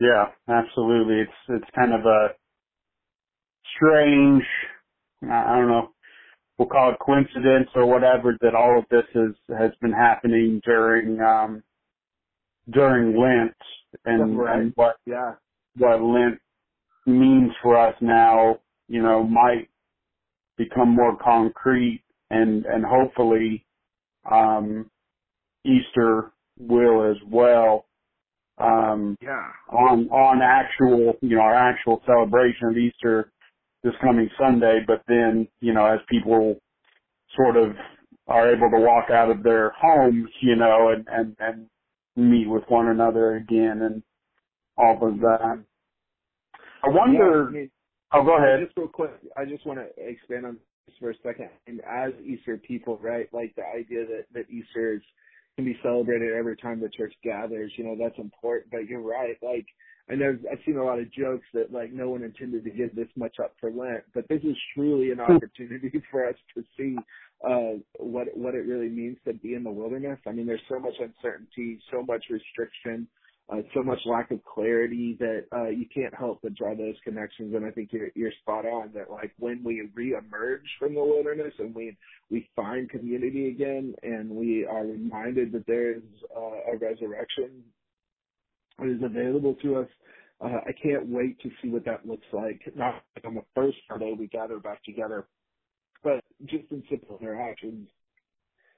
[0.00, 1.20] Yeah, absolutely.
[1.22, 2.28] It's it's kind of a
[3.76, 4.44] strange,
[5.24, 5.90] I don't know,
[6.58, 11.20] we'll call it coincidence or whatever that all of this has has been happening during
[11.20, 11.62] um
[12.70, 13.56] during Lent
[14.04, 14.60] and, Right.
[14.60, 15.34] and what Yeah,
[15.76, 16.40] what Lent
[17.06, 19.70] means for us now, you know, might
[20.58, 23.66] become more concrete and and hopefully
[24.30, 24.90] um
[25.64, 27.86] Easter will as well.
[28.58, 33.32] Um yeah, on on actual you know our actual celebration of Easter
[33.82, 36.60] this coming Sunday, but then you know as people
[37.36, 37.72] sort of
[38.26, 41.66] are able to walk out of their homes, you know, and and and
[42.16, 44.02] meet with one another again and
[44.76, 45.64] all of that.
[46.84, 47.48] I wonder.
[47.52, 47.70] Yeah, I mean,
[48.12, 48.60] oh, go ahead.
[48.64, 51.50] Just real quick, I just want to expand on this for a second.
[51.66, 55.02] And as Easter people, right, like the idea that, that Easter is,
[55.56, 58.70] can be celebrated every time the church gathers, you know, that's important.
[58.70, 59.36] But you're right.
[59.42, 59.66] Like,
[60.10, 62.94] I know I've seen a lot of jokes that like no one intended to give
[62.94, 66.96] this much up for Lent, but this is truly an opportunity for us to see
[67.48, 70.18] uh what what it really means to be in the wilderness.
[70.26, 73.06] I mean, there's so much uncertainty, so much restriction,
[73.50, 77.54] uh, so much lack of clarity that uh, you can't help but draw those connections.
[77.54, 81.52] And I think you're, you're spot on that like when we reemerge from the wilderness
[81.58, 81.96] and we
[82.30, 86.02] we find community again, and we are reminded that there is
[86.36, 87.62] uh, a resurrection
[88.86, 89.88] is available to us.
[90.40, 92.60] Uh, I can't wait to see what that looks like.
[92.76, 95.28] Not like on the first Sunday we gather back together,
[96.02, 97.88] but just in simple interactions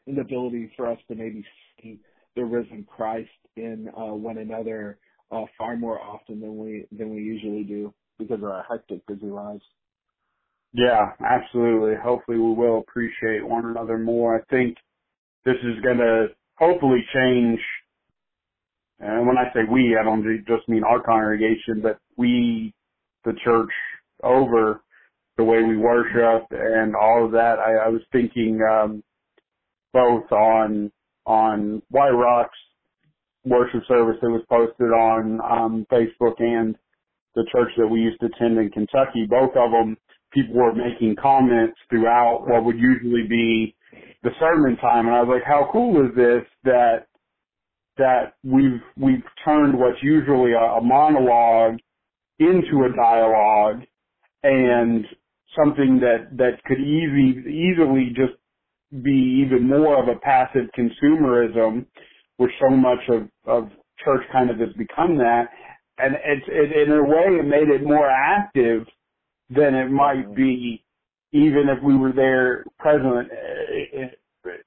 [0.06, 1.44] and the ability for us to maybe
[1.82, 2.00] see
[2.36, 4.98] the risen Christ in uh, one another
[5.30, 9.26] uh, far more often than we than we usually do because of our hectic, busy
[9.26, 9.62] lives.
[10.72, 11.94] Yeah, absolutely.
[12.02, 14.36] Hopefully we will appreciate one another more.
[14.38, 14.76] I think
[15.44, 17.60] this is going to hopefully change.
[19.00, 22.72] And when I say we, I don't just mean our congregation, but we,
[23.24, 23.70] the church
[24.22, 24.82] over
[25.36, 27.58] the way we worship and all of that.
[27.58, 29.02] I, I was thinking, um,
[29.92, 30.92] both on,
[31.26, 32.58] on White Rocks
[33.44, 36.76] worship service that was posted on, um, Facebook and
[37.34, 39.26] the church that we used to attend in Kentucky.
[39.28, 39.96] Both of them,
[40.32, 43.74] people were making comments throughout what would usually be
[44.22, 45.06] the sermon time.
[45.06, 47.06] And I was like, how cool is this that,
[47.98, 51.78] that we've, we've turned what's usually a, a monologue
[52.38, 53.82] into a dialogue
[54.42, 55.04] and
[55.56, 58.38] something that, that could easy, easily just
[59.02, 61.86] be even more of a passive consumerism,
[62.38, 63.70] which so much of, of
[64.04, 65.44] church kind of has become that.
[65.98, 68.86] And it's, it, in a way, it made it more active
[69.50, 70.84] than it might be
[71.32, 74.06] even if we were there present uh,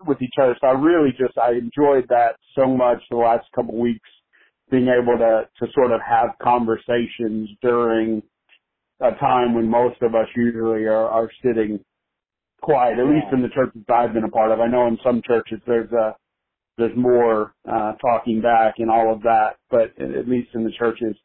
[0.08, 0.56] with each other.
[0.62, 4.10] So I really just, I enjoyed that so much the last couple of weeks,
[4.72, 8.24] being able to, to sort of have conversations during
[9.02, 11.84] a time when most of us usually are, are sitting
[12.62, 14.60] quiet, at least in the churches I've been a part of.
[14.60, 16.16] I know in some churches there's a,
[16.78, 21.16] there's more, uh, talking back and all of that, but at least in the churches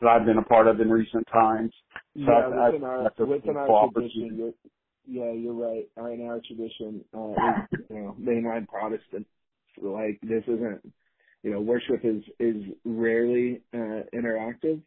[0.00, 1.72] that I've been a part of in recent times.
[2.16, 4.28] So yeah, I- I- our within our opportunity.
[4.28, 4.54] tradition,
[5.06, 5.88] yeah, you're right.
[5.98, 7.56] In our tradition, uh, is,
[7.90, 9.26] you know, mainline Protestant,
[9.82, 10.92] like this isn't,
[11.42, 14.82] you know, worship is is rarely uh, interactive.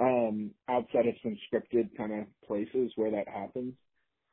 [0.00, 3.74] Um, outside of some scripted kind of places where that happens,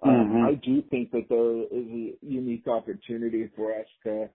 [0.03, 0.47] um, Mhm.
[0.49, 4.29] I do think that there is a unique opportunity for us to,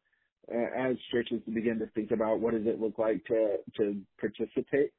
[0.52, 4.02] uh, as churches, to begin to think about what does it look like to to
[4.19, 4.93] participate.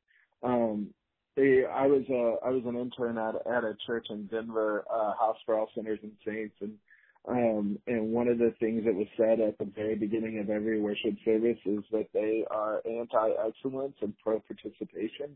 [0.44, 0.94] Um,
[1.38, 5.14] Eh, I was uh, I was an intern at at a church in Denver, uh,
[5.20, 6.78] House for All Sinners and Saints, and
[7.28, 10.80] um, and one of the things that was said at the very beginning of every
[10.80, 15.36] worship service is that they are anti-excellence and pro-participation.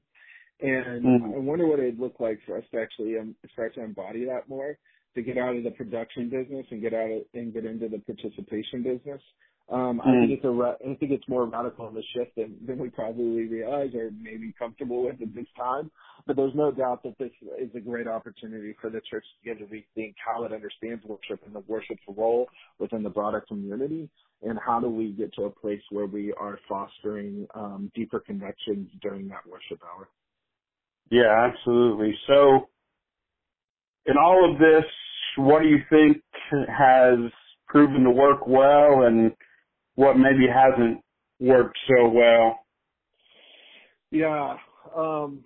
[0.59, 1.35] And Mhm.
[1.35, 4.49] I wonder what it'd look like for us to actually um, start to embody that
[4.49, 4.77] more.
[5.17, 7.99] To get out of the production business and get out of, and get into the
[7.99, 9.21] participation business.
[9.69, 10.07] Um, Mm.
[10.07, 12.89] I think it's a I think it's more radical of a shift than, than we
[12.89, 15.91] probably realize or maybe comfortable with at this time.
[16.25, 19.59] But there's no doubt that this is a great opportunity for the church to get
[19.59, 22.47] to rethink how it understands worship and the worship's role
[22.79, 24.09] within the broader community,
[24.41, 28.89] and how do we get to a place where we are fostering um, deeper connections
[29.01, 30.07] during that worship hour.
[31.09, 32.17] Yeah, absolutely.
[32.27, 32.69] So,
[34.05, 34.85] in all of this,
[35.37, 36.21] what do you think
[36.67, 37.19] has
[37.67, 39.31] proven to work well and
[39.95, 41.01] what maybe hasn't
[41.39, 42.59] worked so well?
[44.11, 44.57] Yeah.
[44.95, 45.43] Um,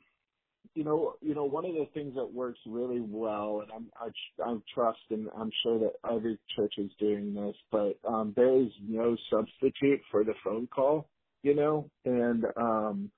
[0.74, 4.50] you know, you know, one of the things that works really well, and I'm, I,
[4.50, 8.70] I trust, and I'm sure that every church is doing this, but um, there is
[8.88, 11.08] no substitute for the phone call.
[11.44, 13.12] You know, and um,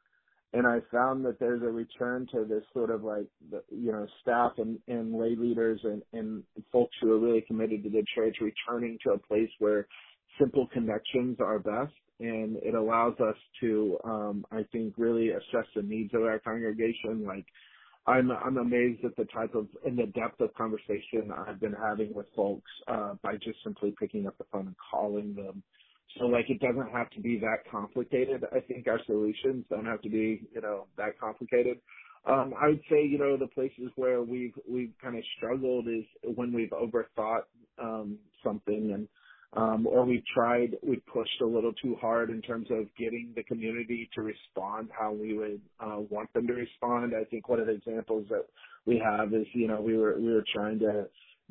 [0.53, 4.05] and I found that there's a return to this sort of like, the, you know,
[4.21, 8.37] staff and, and lay leaders and, and folks who are really committed to the church
[8.39, 9.87] returning to a place where
[10.39, 11.93] simple connections are best.
[12.19, 17.25] And it allows us to, um, I think, really assess the needs of our congregation.
[17.25, 17.45] Like,
[18.05, 22.13] I'm I'm amazed at the type of and the depth of conversation I've been having
[22.13, 25.63] with folks uh, by just simply picking up the phone and calling them
[26.19, 28.45] so like it doesn't have to be that complicated.
[28.51, 31.79] I think our solutions don't have to be, you know, that complicated.
[32.25, 36.05] Um, I would say, you know, the places where we've we've kind of struggled is
[36.35, 37.43] when we've overthought
[37.81, 39.07] um, something and
[39.55, 43.43] um, or we've tried we've pushed a little too hard in terms of getting the
[43.43, 47.13] community to respond how we would uh, want them to respond.
[47.19, 48.45] I think one of the examples that
[48.85, 51.07] we have is, you know, we were we were trying to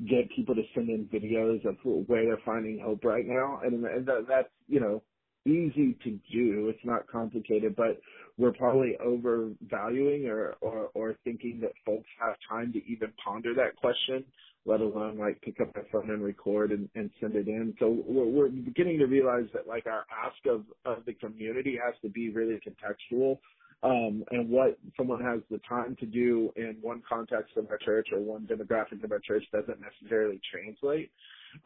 [0.09, 4.07] get people to send in videos of where they're finding hope right now, and, and
[4.07, 5.03] that, that's you know
[5.47, 6.69] easy to do.
[6.69, 8.01] It's not complicated, but
[8.39, 13.77] we're probably overvaluing or, or or thinking that folks have time to even ponder that
[13.77, 14.25] question,
[14.65, 17.75] let alone like pick up their phone and record and, and send it in.
[17.79, 21.95] So we're, we're beginning to realize that like our ask of of the community has
[22.03, 23.39] to be really contextual
[23.83, 28.09] um, and what someone has the time to do in one context of our church
[28.13, 31.11] or one demographic of our church doesn't necessarily translate.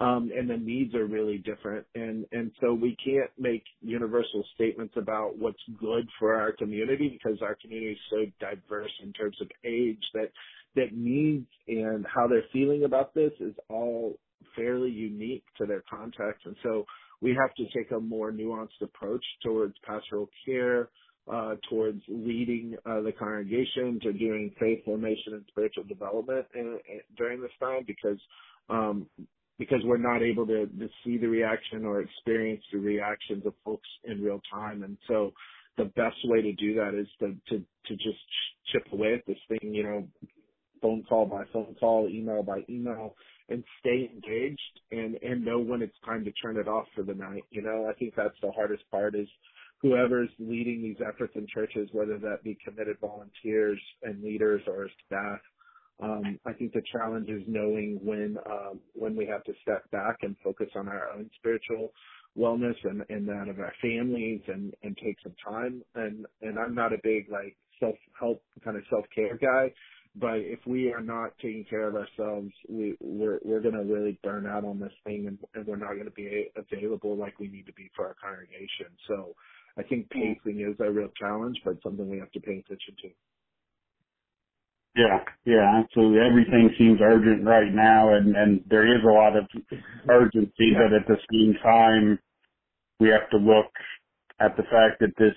[0.01, 1.87] Um, and the needs are really different.
[1.95, 7.41] And, and so we can't make universal statements about what's good for our community because
[7.41, 10.33] our community is so diverse in terms of age that,
[10.75, 14.19] that needs and how they're feeling about this is all
[14.57, 16.47] fairly unique to their context.
[16.47, 16.85] And so
[17.21, 20.89] we have to take a more nuanced approach towards pastoral care,
[21.69, 27.41] towards leading uh, the congregation to doing faith formation and spiritual development in, in, during
[27.41, 28.19] this time because
[28.69, 29.07] um,
[29.59, 33.89] because we're not able to, to see the reaction or experience the reactions of folks
[34.05, 35.33] in real time, and so
[35.77, 38.19] the best way to do that is to to to just
[38.73, 40.07] chip away at this thing, you know,
[40.83, 43.15] phone call by phone call, email by email,
[43.49, 47.15] and stay engaged and and know when it's time to turn it off for the
[47.15, 47.45] night.
[47.51, 49.29] You know, I think that's the hardest part is
[49.83, 55.41] whoever's leading these efforts in churches, whether that be committed volunteers and leaders or staff.
[56.03, 60.19] Um, I think the challenge is knowing when um, when we have to step back
[60.23, 61.93] and focus on our own spiritual
[62.39, 65.83] wellness and, and that of our families and, and take some time.
[65.95, 69.73] And and I'm not a big like self help kind of self care guy,
[70.15, 74.47] but if we are not taking care of ourselves, we we're we're gonna really burn
[74.47, 77.73] out on this thing, and, and we're not gonna be available like we need to
[77.73, 78.87] be for our congregation.
[79.09, 79.35] So
[79.79, 83.09] I think pacing is a real challenge, but something we have to pay attention to.
[84.97, 86.21] Yeah, yeah, absolutely.
[86.21, 89.47] Everything seems urgent right now, and and there is a lot of
[90.11, 90.81] urgency, Yeah.
[90.89, 92.19] but at the same time,
[93.01, 93.73] we have to look
[94.41, 95.37] at the fact that this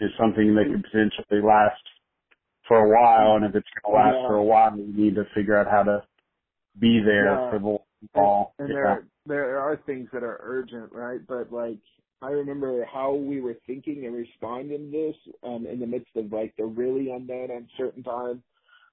[0.00, 1.82] is something that could potentially last
[2.68, 4.26] for a while, and if it's going to last Yeah.
[4.28, 6.06] for a while, we need to figure out how to
[6.78, 7.50] be there Yeah.
[7.50, 8.54] for the long haul.
[8.58, 8.74] And Yeah.
[8.74, 11.26] there there are things that are urgent, right?
[11.26, 11.80] But like
[12.22, 16.32] I remember how we were thinking and responding to this um, in the midst of
[16.32, 18.42] like the really unknown, uncertain time,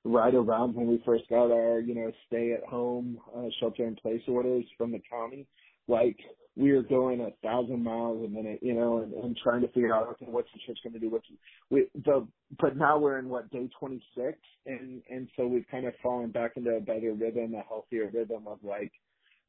[0.03, 3.95] right around when we first got our you know stay at home uh, shelter in
[3.95, 5.47] place orders from the county.
[5.87, 6.17] Like
[6.57, 9.95] we were going a thousand miles a minute, you know, and, and trying to figure
[9.95, 11.09] out okay, what's the church going to do?
[11.09, 11.25] What's
[11.69, 12.27] we the
[12.59, 16.31] but now we're in what day twenty six, and and so we've kind of fallen
[16.31, 18.91] back into a better rhythm, a healthier rhythm of like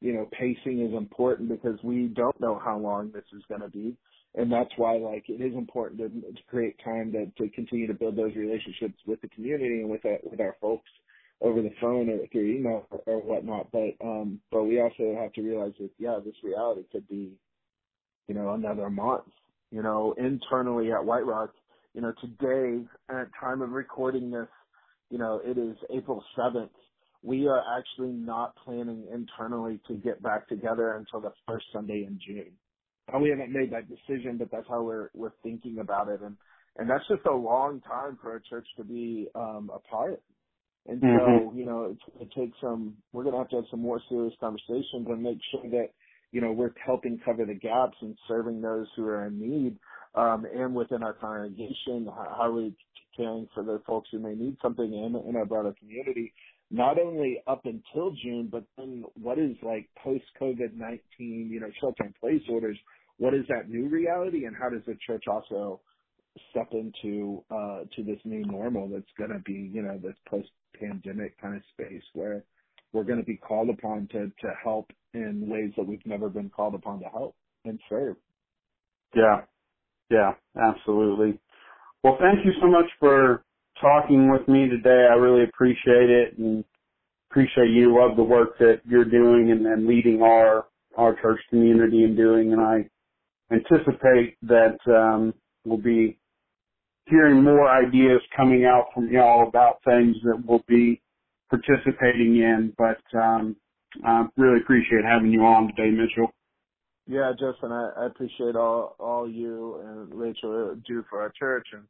[0.03, 3.69] you know, pacing is important because we don't know how long this is going to
[3.69, 3.95] be.
[4.35, 7.93] And that's why, like, it is important to, to create time to, to continue to
[7.93, 10.89] build those relationships with the community and with our, with our folks
[11.39, 13.71] over the phone or through email or, or whatnot.
[13.71, 17.31] But, um, but we also have to realize that, yeah, this reality could be,
[18.27, 19.23] you know, another month,
[19.71, 21.53] you know, internally at White Rock,
[21.93, 24.47] you know, today at time of recording this,
[25.09, 26.69] you know, it is April 7th
[27.23, 32.19] we are actually not planning internally to get back together until the first Sunday in
[32.25, 32.51] June.
[33.11, 36.37] And we haven't made that decision, but that's how we're we're thinking about it, and
[36.77, 40.21] and that's just a long time for a church to be um, apart.
[40.87, 41.57] And so, mm-hmm.
[41.57, 42.95] you know, it's going to take some.
[43.13, 45.89] We're going to have to have some more serious conversations and make sure that
[46.31, 49.77] you know we're helping cover the gaps and serving those who are in need,
[50.15, 52.73] um, and within our congregation, how, how are we
[53.15, 56.33] caring for the folks who may need something in in our broader community
[56.73, 60.99] not only up until June, but then what is like post COVID 19,
[61.51, 62.77] you know, shelter in place orders?
[63.17, 65.79] What is that new reality and how does the church also
[66.49, 70.49] step into, uh, to this new normal that's going to be, you know, this post
[70.79, 72.43] pandemic kind of space where
[72.91, 76.49] we're going to be called upon to, to help in ways that we've never been
[76.49, 77.35] called upon to help
[77.65, 78.15] and serve.
[79.15, 79.41] Yeah.
[80.09, 81.39] Yeah, absolutely.
[82.03, 83.43] Well, thank you so much for
[83.83, 85.07] talking with me today.
[85.11, 86.63] I really appreciate it and
[87.29, 87.95] appreciate you.
[87.95, 90.65] Love the work that you're doing and, and leading our
[90.97, 92.53] our church community and doing.
[92.53, 92.89] And I
[93.51, 95.33] anticipate that um,
[95.65, 96.19] we'll be
[97.07, 101.01] hearing more ideas coming out from y'all about things that we'll be
[101.49, 102.73] participating in.
[102.77, 103.55] But um,
[104.05, 106.31] I really appreciate having you on today, Mitchell.
[107.05, 111.83] Yeah, Justin, I, I appreciate all all you and Rachel do for our church and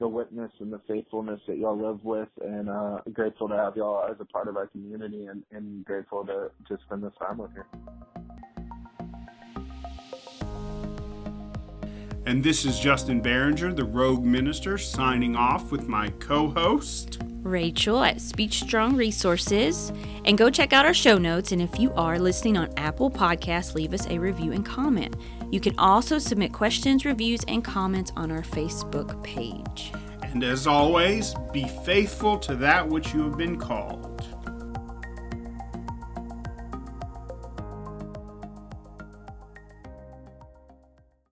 [0.00, 4.10] the witness and the faithfulness that y'all live with and uh grateful to have y'all
[4.10, 7.50] as a part of our community and, and grateful to, to spend this time with
[7.54, 7.62] you.
[12.26, 18.02] And this is Justin Barringer, the Rogue Minister, signing off with my co host, Rachel
[18.02, 19.92] at Speech Strong Resources.
[20.24, 21.52] And go check out our show notes.
[21.52, 25.16] And if you are listening on Apple Podcasts, leave us a review and comment.
[25.50, 29.92] You can also submit questions, reviews, and comments on our Facebook page.
[30.22, 34.09] And as always, be faithful to that which you have been called.